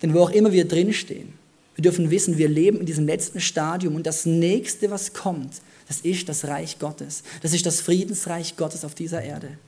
Denn 0.00 0.14
wo 0.14 0.20
auch 0.20 0.30
immer 0.30 0.52
wir 0.52 0.68
drinstehen, 0.68 1.32
wir 1.74 1.82
dürfen 1.82 2.12
wissen, 2.12 2.38
wir 2.38 2.48
leben 2.48 2.78
in 2.78 2.86
diesem 2.86 3.04
letzten 3.04 3.40
Stadium 3.40 3.96
und 3.96 4.06
das 4.06 4.26
nächste, 4.26 4.88
was 4.92 5.12
kommt, 5.12 5.60
das 5.88 6.02
ist 6.02 6.28
das 6.28 6.44
Reich 6.44 6.78
Gottes. 6.78 7.24
Das 7.42 7.52
ist 7.52 7.66
das 7.66 7.80
Friedensreich 7.80 8.56
Gottes 8.56 8.84
auf 8.84 8.94
dieser 8.94 9.22
Erde. 9.22 9.58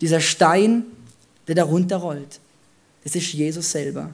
Dieser 0.00 0.20
Stein, 0.20 0.84
der 1.48 1.56
darunter 1.56 1.96
rollt, 1.96 2.38
das 3.02 3.16
ist 3.16 3.32
Jesus 3.32 3.72
selber. 3.72 4.12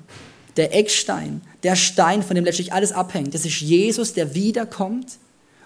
Der 0.57 0.75
Eckstein, 0.75 1.41
der 1.63 1.77
Stein, 1.77 2.23
von 2.23 2.37
dem 2.37 2.45
letztlich 2.45 2.73
alles 2.73 2.93
abhängt, 2.93 3.35
das 3.35 3.45
ist 3.45 3.61
Jesus, 3.61 4.13
der 4.13 4.35
wiederkommt 4.35 5.19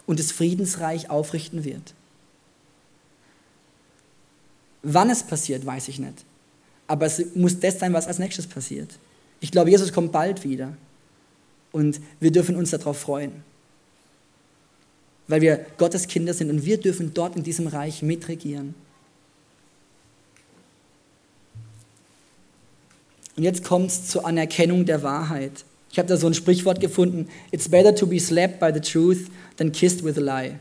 und 0.06 0.18
das 0.18 0.32
Friedensreich 0.32 1.10
aufrichten 1.10 1.64
wird. 1.64 1.94
Wann 4.82 5.10
es 5.10 5.22
passiert, 5.22 5.66
weiß 5.66 5.88
ich 5.88 5.98
nicht. 5.98 6.24
Aber 6.86 7.06
es 7.06 7.34
muss 7.34 7.60
das 7.60 7.78
sein, 7.78 7.92
was 7.92 8.06
als 8.06 8.18
nächstes 8.18 8.46
passiert. 8.46 8.90
Ich 9.40 9.50
glaube, 9.50 9.70
Jesus 9.70 9.92
kommt 9.92 10.12
bald 10.12 10.44
wieder. 10.44 10.76
Und 11.70 12.00
wir 12.20 12.32
dürfen 12.32 12.56
uns 12.56 12.70
darauf 12.70 12.98
freuen. 12.98 13.44
Weil 15.26 15.42
wir 15.42 15.66
Gottes 15.76 16.08
Kinder 16.08 16.32
sind 16.32 16.48
und 16.48 16.64
wir 16.64 16.78
dürfen 16.78 17.12
dort 17.12 17.36
in 17.36 17.42
diesem 17.42 17.66
Reich 17.66 18.02
mitregieren. 18.02 18.74
Und 23.38 23.44
jetzt 23.44 23.62
kommt 23.62 23.86
es 23.86 24.08
zur 24.08 24.26
Anerkennung 24.26 24.84
der 24.84 25.04
Wahrheit. 25.04 25.64
Ich 25.92 25.98
habe 26.00 26.08
da 26.08 26.16
so 26.16 26.26
ein 26.26 26.34
Sprichwort 26.34 26.80
gefunden: 26.80 27.28
It's 27.52 27.68
better 27.68 27.94
to 27.94 28.04
be 28.04 28.18
slapped 28.18 28.58
by 28.58 28.72
the 28.74 28.80
truth 28.80 29.28
than 29.56 29.70
kissed 29.70 30.04
with 30.04 30.18
a 30.18 30.20
lie. 30.20 30.56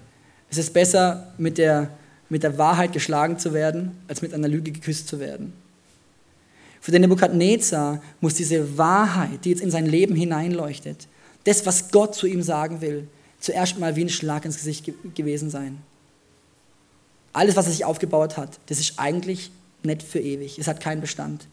Es 0.52 0.60
ist 0.60 0.74
besser, 0.74 1.34
mit 1.40 1.58
der, 1.58 1.90
mit 2.30 2.44
der 2.44 2.60
Wahrheit 2.60 2.94
geschlagen 2.94 3.40
zu 3.40 3.52
werden, 3.52 3.98
als 4.08 4.22
mit 4.22 4.32
einer 4.32 4.48
Lüge 4.48 4.72
geküsst 4.72 5.08
zu 5.08 5.20
werden. 5.20 5.54
Für 6.80 6.92
den 6.92 7.02
Nebukadnezar 7.02 8.00
muss 8.22 8.36
diese 8.36 8.78
Wahrheit, 8.78 9.44
die 9.44 9.50
jetzt 9.50 9.64
in 9.64 9.72
sein 9.72 9.88
Leben 9.88 10.16
hineinleuchtet, 10.16 11.08
das, 11.46 11.66
was 11.66 11.90
Gott 11.90 12.14
zu 12.14 12.28
ihm 12.28 12.44
sagen 12.44 12.82
will, 12.82 13.08
zuerst 13.40 13.80
mal 13.80 13.96
wie 13.96 14.06
ein 14.06 14.10
Schlag 14.10 14.46
ins 14.46 14.58
Gesicht 14.58 14.86
ge 14.86 14.94
gewesen 15.16 15.50
sein. 15.50 15.80
Alles, 17.34 17.56
was 17.56 17.66
er 17.66 17.72
sich 17.72 17.86
aufgebaut 17.86 18.38
hat, 18.38 18.60
das 18.68 18.80
ist 18.80 19.00
eigentlich 19.00 19.50
nicht 19.82 20.04
für 20.04 20.20
ewig. 20.20 20.60
Es 20.60 20.68
hat 20.68 20.80
keinen 20.80 21.02
Bestand. 21.02 21.48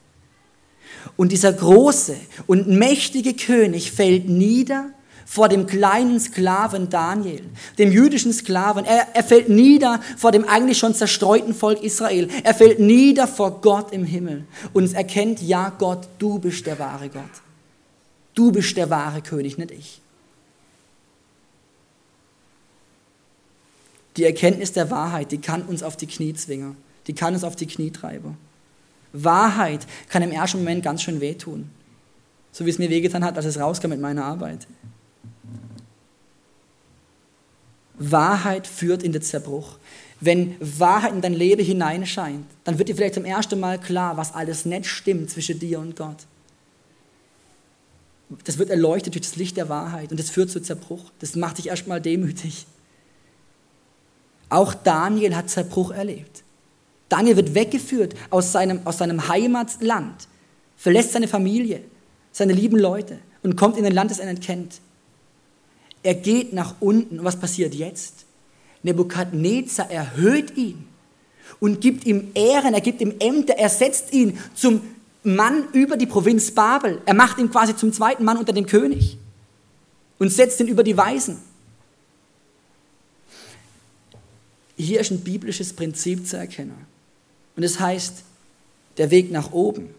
Und 1.17 1.33
dieser 1.33 1.53
große 1.53 2.17
und 2.47 2.69
mächtige 2.69 3.35
König 3.35 3.93
fällt 3.93 4.29
nieder 4.29 4.91
vor 5.27 5.49
dem 5.49 5.67
kleinen 5.67 6.21
Sklaven 6.21 6.91
Daniel, 6.91 7.43
dem 7.79 7.91
jüdischen 7.91 8.33
Sklaven. 8.33 8.85
Er, 8.85 9.09
er 9.15 9.25
fällt 9.25 9.49
nieder 9.49 10.01
vor 10.17 10.33
dem 10.33 10.47
eigentlich 10.47 10.79
schon 10.79 10.95
zerstreuten 10.95 11.55
Volk 11.55 11.83
Israel. 11.83 12.29
Er 12.43 12.55
fällt 12.55 12.79
nieder 12.79 13.27
vor 13.27 13.61
Gott 13.61 13.93
im 13.93 14.05
Himmel 14.05 14.45
und 14.73 14.93
erkennt, 14.95 15.41
ja 15.43 15.71
Gott, 15.71 16.09
du 16.19 16.39
bist 16.39 16.67
der 16.67 16.79
wahre 16.79 17.09
Gott. 17.09 17.23
Du 18.35 18.53
bist 18.53 18.77
der 18.77 18.91
wahre 18.91 19.23
König, 19.23 19.59
nicht 19.59 19.71
ich. 19.71 20.01
Die 24.17 24.25
Erkenntnis 24.25 24.73
der 24.73 24.91
Wahrheit, 24.91 25.33
die 25.33 25.39
kann 25.39 25.63
uns 25.63 25.83
auf 25.83 25.97
die 25.97 26.07
Knie 26.07 26.35
zwingen. 26.35 26.77
Die 27.07 27.15
kann 27.15 27.35
uns 27.35 27.45
auf 27.45 27.57
die 27.57 27.67
Knie 27.67 27.91
treiben. 27.91 28.37
Wahrheit 29.15 29.87
kann 30.09 30.23
im 30.23 30.33
ersten 30.33 30.59
Moment 30.59 30.83
ganz 30.83 31.03
schön 31.03 31.21
wehtun. 31.21 31.71
So 32.53 32.67
wie 32.67 32.71
es 32.71 32.79
mir 32.79 32.91
wehgetan 32.91 33.25
hat, 33.25 33.37
als 33.37 33.47
es 33.47 33.59
rauskam 33.59 33.89
mit 33.89 34.01
meiner 34.01 34.25
Arbeit. 34.25 34.67
Wahrheit 37.99 38.67
führt 38.67 39.03
in 39.03 39.13
den 39.13 39.23
Zerbruch. 39.23 39.79
Wenn 40.21 40.57
Wahrheit 40.61 41.13
in 41.13 41.21
dein 41.21 41.35
Leben 41.35 41.65
hineinscheint, 41.65 42.47
dann 42.65 42.79
wird 42.79 42.89
dir 42.89 42.97
vielleicht 42.97 43.15
zum 43.15 43.25
ersten 43.25 43.59
Mal 43.61 43.79
klar, 43.79 44.17
was 44.17 44.35
alles 44.35 44.65
nicht 44.65 44.87
stimmt 44.87 45.31
zwischen 45.31 45.59
dir 45.59 45.79
und 45.79 45.97
Gott. 45.97 46.27
Das 48.45 48.59
wird 48.59 48.71
erleuchtet 48.71 49.15
durch 49.15 49.23
das 49.23 49.37
Licht 49.37 49.57
der 49.57 49.69
Wahrheit 49.69 50.11
und 50.11 50.19
das 50.19 50.31
führt 50.31 50.51
zu 50.51 50.61
Zerbruch. 50.61 51.13
Das 51.21 51.37
macht 51.37 51.59
dich 51.59 51.69
erstmal 51.69 52.01
demütig. 52.01 52.67
Auch 54.49 54.75
Daniel 54.75 55.37
hat 55.37 55.51
Zerbruch 55.51 55.91
erlebt. 55.91 56.44
Daniel 57.09 57.37
wird 57.37 57.55
weggeführt 57.55 58.15
aus 58.31 58.53
seinem, 58.53 58.81
aus 58.87 58.99
seinem 58.99 59.29
Heimatland, 59.29 60.29
verlässt 60.77 61.13
seine 61.13 61.29
Familie, 61.29 61.83
seine 62.33 62.53
lieben 62.53 62.79
Leute 62.79 63.19
und 63.43 63.57
kommt 63.57 63.77
in 63.77 63.85
ein 63.85 63.93
Land, 63.93 64.11
das 64.11 64.19
er 64.19 64.31
nicht 64.31 64.43
kennt. 64.43 64.81
Er 66.03 66.15
geht 66.15 66.53
nach 66.53 66.77
unten. 66.81 67.19
Und 67.19 67.25
was 67.25 67.41
passiert 67.41 67.75
jetzt? 67.75 68.27
Nebukadnezar 68.83 69.91
erhöht 69.91 70.57
ihn 70.57 70.87
und 71.61 71.81
gibt 71.81 72.05
ihm 72.05 72.31
Ehren, 72.35 72.75
er 72.75 72.81
gibt 72.81 73.01
ihm 73.01 73.15
Ämter, 73.19 73.55
er 73.55 73.71
setzt 73.71 74.13
ihn 74.13 74.39
zum 74.55 74.83
Mann 75.23 75.69
über 75.73 75.97
die 75.97 76.07
Provinz 76.07 76.51
Babel. 76.51 77.01
Er 77.07 77.15
macht 77.15 77.39
ihn 77.39 77.51
quasi 77.51 77.75
zum 77.75 77.93
zweiten 77.93 78.25
Mann 78.25 78.37
unter 78.37 78.53
dem 78.53 78.67
König 78.67 79.17
und 80.19 80.31
setzt 80.31 80.61
ihn 80.61 80.69
über 80.69 80.85
die 80.85 80.97
Weisen. 80.97 81.39
Hier 84.77 85.01
ist 85.01 85.11
ein 85.11 85.21
biblisches 85.21 85.73
Prinzip 85.73 86.27
zu 86.27 86.37
erkennen. 86.37 86.94
Und 87.57 87.63
es 87.63 87.81
heißt, 87.81 88.23
der 88.97 89.11
Weg 89.11 89.31
nach 89.31 89.53
oben 89.53 89.95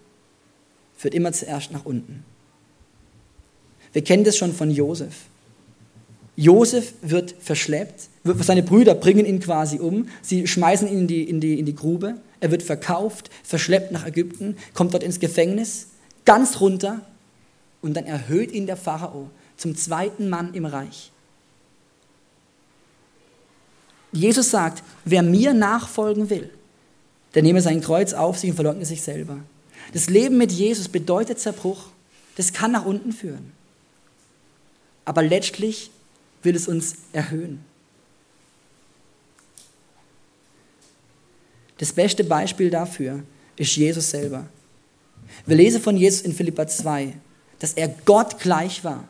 führt 0.97 1.13
immer 1.13 1.31
zuerst 1.31 1.71
nach 1.71 1.85
unten. 1.85 2.23
Wir 3.93 4.03
kennen 4.03 4.23
das 4.23 4.37
schon 4.37 4.53
von 4.53 4.71
Josef. 4.71 5.13
Josef 6.35 6.93
wird 7.01 7.33
verschleppt, 7.39 8.09
seine 8.41 8.63
Brüder 8.63 8.93
bringen 8.93 9.25
ihn 9.25 9.39
quasi 9.39 9.79
um, 9.79 10.09
sie 10.21 10.47
schmeißen 10.47 10.87
ihn 10.87 10.99
in 10.99 11.07
die, 11.07 11.23
in, 11.23 11.39
die, 11.39 11.59
in 11.59 11.65
die 11.65 11.75
Grube, 11.75 12.15
er 12.41 12.51
wird 12.51 12.61
verkauft, 12.61 13.29
verschleppt 13.43 13.93
nach 13.93 14.05
Ägypten, 14.05 14.57
kommt 14.73 14.93
dort 14.93 15.03
ins 15.03 15.21
Gefängnis, 15.21 15.87
ganz 16.25 16.59
runter 16.59 17.01
und 17.81 17.93
dann 17.93 18.05
erhöht 18.05 18.51
ihn 18.51 18.65
der 18.65 18.75
Pharao 18.75 19.29
zum 19.55 19.77
zweiten 19.77 20.27
Mann 20.27 20.53
im 20.53 20.65
Reich. 20.65 21.11
Jesus 24.11 24.51
sagt, 24.51 24.83
wer 25.05 25.23
mir 25.23 25.53
nachfolgen 25.53 26.29
will, 26.29 26.49
der 27.35 27.43
nehme 27.43 27.61
sein 27.61 27.81
Kreuz 27.81 28.13
auf 28.13 28.37
sich 28.39 28.49
und 28.49 28.55
verleugne 28.55 28.85
sich 28.85 29.01
selber. 29.01 29.37
Das 29.93 30.09
Leben 30.09 30.37
mit 30.37 30.51
Jesus 30.51 30.87
bedeutet 30.89 31.39
Zerbruch. 31.39 31.87
Das 32.37 32.53
kann 32.53 32.71
nach 32.71 32.85
unten 32.85 33.11
führen. 33.11 33.51
Aber 35.03 35.21
letztlich 35.21 35.91
will 36.41 36.55
es 36.55 36.67
uns 36.67 36.95
erhöhen. 37.13 37.63
Das 41.77 41.91
beste 41.91 42.23
Beispiel 42.23 42.69
dafür 42.69 43.23
ist 43.57 43.75
Jesus 43.75 44.09
selber. 44.09 44.47
Wir 45.45 45.57
lesen 45.57 45.81
von 45.81 45.97
Jesus 45.97 46.21
in 46.21 46.33
Philippa 46.33 46.67
2, 46.67 47.13
dass 47.59 47.73
er 47.73 47.89
Gott 48.05 48.39
gleich 48.39 48.83
war. 48.83 49.07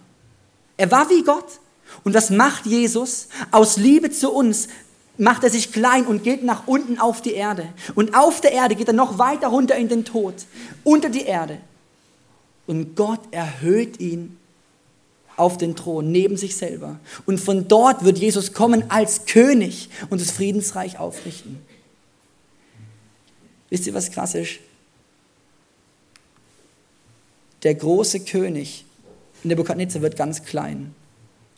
Er 0.77 0.89
war 0.91 1.09
wie 1.09 1.23
Gott. 1.23 1.59
Und 2.03 2.13
was 2.15 2.31
macht 2.31 2.65
Jesus? 2.65 3.27
Aus 3.51 3.77
Liebe 3.77 4.09
zu 4.09 4.31
uns 4.31 4.67
macht 5.17 5.43
er 5.43 5.49
sich 5.49 5.71
klein 5.71 6.05
und 6.05 6.23
geht 6.23 6.43
nach 6.43 6.67
unten 6.67 6.99
auf 6.99 7.21
die 7.21 7.33
Erde. 7.33 7.67
Und 7.95 8.15
auf 8.15 8.41
der 8.41 8.51
Erde 8.51 8.75
geht 8.75 8.87
er 8.87 8.93
noch 8.93 9.17
weiter 9.17 9.47
runter 9.47 9.75
in 9.75 9.87
den 9.87 10.05
Tod, 10.05 10.35
unter 10.83 11.09
die 11.09 11.23
Erde. 11.23 11.57
Und 12.67 12.95
Gott 12.95 13.21
erhöht 13.31 13.99
ihn 13.99 14.37
auf 15.37 15.57
den 15.57 15.75
Thron 15.75 16.11
neben 16.11 16.37
sich 16.37 16.55
selber. 16.55 16.99
Und 17.25 17.39
von 17.39 17.67
dort 17.67 18.03
wird 18.03 18.17
Jesus 18.17 18.53
kommen 18.53 18.89
als 18.89 19.25
König 19.25 19.89
und 20.09 20.21
das 20.21 20.31
Friedensreich 20.31 20.97
aufrichten. 20.97 21.59
Wisst 23.69 23.87
ihr, 23.87 23.93
was 23.93 24.11
krass 24.11 24.35
ist? 24.35 24.59
Der 27.63 27.75
große 27.75 28.21
König 28.21 28.85
in 29.43 29.49
der 29.49 29.57
Nebukadnezar 29.57 30.01
wird 30.01 30.15
ganz 30.15 30.43
klein 30.43 30.93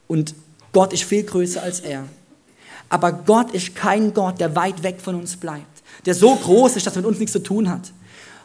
und 0.07 0.35
Gott 0.73 0.93
ist 0.93 1.03
viel 1.03 1.23
größer 1.23 1.61
als 1.61 1.81
er. 1.81 2.07
Aber 2.89 3.11
Gott 3.11 3.53
ist 3.53 3.75
kein 3.75 4.13
Gott, 4.13 4.39
der 4.39 4.55
weit 4.55 4.83
weg 4.83 5.01
von 5.01 5.15
uns 5.15 5.35
bleibt, 5.35 5.83
der 6.05 6.15
so 6.15 6.35
groß 6.35 6.77
ist, 6.77 6.87
dass 6.87 6.95
er 6.95 7.01
mit 7.01 7.09
uns 7.09 7.19
nichts 7.19 7.33
zu 7.33 7.43
tun 7.43 7.69
hat, 7.69 7.91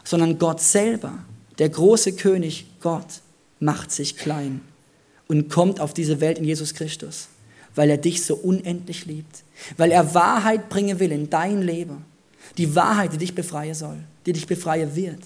sondern 0.03 0.37
Gott 0.37 0.61
selber, 0.61 1.19
der 1.59 1.69
große 1.69 2.13
König 2.13 2.67
Gott, 2.81 3.21
macht 3.59 3.91
sich 3.91 4.17
klein 4.17 4.61
und 5.27 5.49
kommt 5.49 5.79
auf 5.79 5.93
diese 5.93 6.19
Welt 6.19 6.37
in 6.37 6.43
Jesus 6.43 6.73
Christus, 6.73 7.29
weil 7.75 7.89
er 7.89 7.97
dich 7.97 8.25
so 8.25 8.35
unendlich 8.35 9.05
liebt, 9.05 9.43
weil 9.77 9.91
er 9.91 10.13
Wahrheit 10.13 10.67
bringen 10.69 10.99
will 10.99 11.11
in 11.11 11.29
dein 11.29 11.61
Leben, 11.61 12.05
die 12.57 12.75
Wahrheit, 12.75 13.13
die 13.13 13.17
dich 13.17 13.33
befreien 13.33 13.73
soll, 13.73 13.97
die 14.25 14.33
dich 14.33 14.47
befreien 14.47 14.95
wird. 14.95 15.19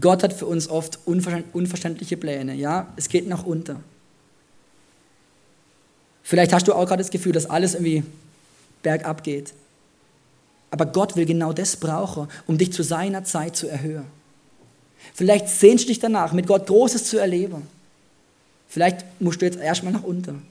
Gott 0.00 0.22
hat 0.22 0.32
für 0.32 0.46
uns 0.46 0.68
oft 0.68 1.00
unverständliche 1.04 2.16
Pläne, 2.16 2.54
ja, 2.54 2.90
es 2.96 3.10
geht 3.10 3.28
nach 3.28 3.44
unter. 3.44 3.80
Vielleicht 6.22 6.52
hast 6.52 6.68
du 6.68 6.74
auch 6.74 6.86
gerade 6.86 7.02
das 7.02 7.10
Gefühl, 7.10 7.32
dass 7.32 7.46
alles 7.46 7.74
irgendwie 7.74 8.04
bergab 8.82 9.22
geht. 9.24 9.52
Aber 10.70 10.86
Gott 10.86 11.16
will 11.16 11.26
genau 11.26 11.52
das 11.52 11.76
brauchen, 11.76 12.28
um 12.46 12.56
dich 12.56 12.72
zu 12.72 12.82
seiner 12.82 13.24
Zeit 13.24 13.56
zu 13.56 13.68
erhöhen. 13.68 14.06
Vielleicht 15.14 15.48
sehnst 15.48 15.84
du 15.84 15.88
dich 15.88 15.98
danach, 15.98 16.32
mit 16.32 16.46
Gott 16.46 16.66
Großes 16.66 17.04
zu 17.04 17.18
erleben. 17.18 17.66
Vielleicht 18.68 19.04
musst 19.20 19.42
du 19.42 19.46
jetzt 19.46 19.58
erstmal 19.58 19.92
nach 19.92 20.02
unten. 20.02 20.46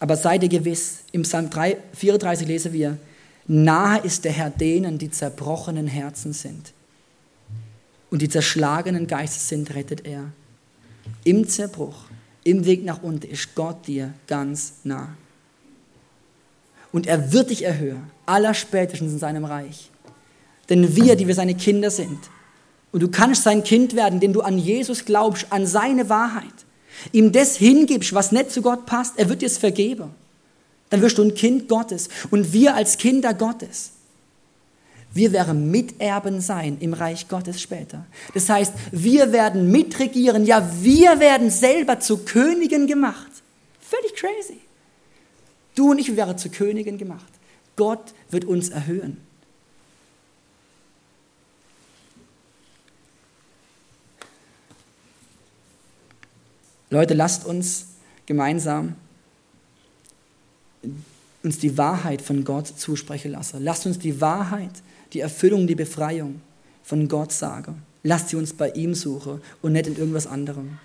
Aber 0.00 0.16
sei 0.16 0.38
dir 0.38 0.48
gewiss, 0.48 0.98
im 1.12 1.22
Psalm 1.22 1.50
34 1.50 2.46
lesen 2.46 2.72
wir, 2.72 2.98
nahe 3.46 4.00
ist 4.00 4.24
der 4.24 4.32
Herr 4.32 4.50
denen, 4.50 4.98
die 4.98 5.10
zerbrochenen 5.10 5.86
Herzen 5.86 6.32
sind. 6.32 6.72
Und 8.10 8.22
die 8.22 8.28
zerschlagenen 8.28 9.06
Geistes 9.06 9.48
sind, 9.48 9.74
rettet 9.74 10.06
er. 10.06 10.32
Im 11.24 11.46
Zerbruch, 11.46 12.07
im 12.48 12.64
Weg 12.66 12.84
nach 12.84 13.02
unten 13.02 13.30
ist 13.30 13.54
Gott 13.54 13.86
dir 13.86 14.12
ganz 14.26 14.74
nah. 14.84 15.08
Und 16.92 17.06
er 17.06 17.32
wird 17.32 17.50
dich 17.50 17.64
erhöhen, 17.64 18.10
allerspätestens 18.26 19.12
in 19.12 19.18
seinem 19.18 19.44
Reich. 19.44 19.90
Denn 20.68 20.96
wir, 20.96 21.16
die 21.16 21.26
wir 21.26 21.34
seine 21.34 21.54
Kinder 21.54 21.90
sind, 21.90 22.18
und 22.90 23.02
du 23.02 23.08
kannst 23.08 23.42
sein 23.42 23.62
Kind 23.62 23.94
werden, 23.94 24.14
indem 24.14 24.32
du 24.32 24.40
an 24.40 24.58
Jesus 24.58 25.04
glaubst, 25.04 25.46
an 25.50 25.66
seine 25.66 26.08
Wahrheit. 26.08 26.44
Ihm 27.12 27.32
das 27.32 27.56
hingibst, 27.56 28.14
was 28.14 28.32
nicht 28.32 28.50
zu 28.50 28.62
Gott 28.62 28.86
passt, 28.86 29.18
er 29.18 29.28
wird 29.28 29.42
dir 29.42 29.46
es 29.46 29.58
vergeben. 29.58 30.10
Dann 30.88 31.02
wirst 31.02 31.18
du 31.18 31.22
ein 31.22 31.34
Kind 31.34 31.68
Gottes. 31.68 32.08
Und 32.30 32.52
wir 32.54 32.74
als 32.74 32.96
Kinder 32.96 33.34
Gottes, 33.34 33.92
wir 35.18 35.32
werden 35.32 35.72
Miterben 35.72 36.40
sein 36.40 36.78
im 36.78 36.94
Reich 36.94 37.26
Gottes 37.26 37.60
später. 37.60 38.06
Das 38.34 38.48
heißt, 38.48 38.72
wir 38.92 39.32
werden 39.32 39.70
mitregieren, 39.70 40.46
ja, 40.46 40.66
wir 40.80 41.18
werden 41.18 41.50
selber 41.50 41.98
zu 41.98 42.18
Königen 42.18 42.86
gemacht. 42.86 43.30
Völlig 43.80 44.14
crazy. 44.14 44.60
Du 45.74 45.90
und 45.90 45.98
ich, 45.98 46.14
werden 46.16 46.38
zu 46.38 46.50
Königen 46.50 46.98
gemacht. 46.98 47.32
Gott 47.74 48.14
wird 48.30 48.44
uns 48.44 48.68
erhöhen. 48.68 49.16
Leute, 56.90 57.14
lasst 57.14 57.44
uns 57.44 57.86
gemeinsam 58.24 58.94
uns 61.42 61.58
die 61.58 61.76
Wahrheit 61.76 62.22
von 62.22 62.44
Gott 62.44 62.68
zusprechen 62.68 63.32
lassen. 63.32 63.64
Lasst 63.64 63.84
uns 63.84 63.98
die 63.98 64.20
Wahrheit, 64.20 64.70
die 65.12 65.20
Erfüllung, 65.20 65.66
die 65.66 65.74
Befreiung 65.74 66.40
von 66.82 67.08
Gott 67.08 67.32
sagen. 67.32 67.82
Lasst 68.02 68.30
sie 68.30 68.36
uns 68.36 68.52
bei 68.52 68.70
ihm 68.70 68.94
suchen 68.94 69.40
und 69.62 69.72
nicht 69.72 69.86
in 69.86 69.96
irgendwas 69.96 70.26
anderem. 70.26 70.78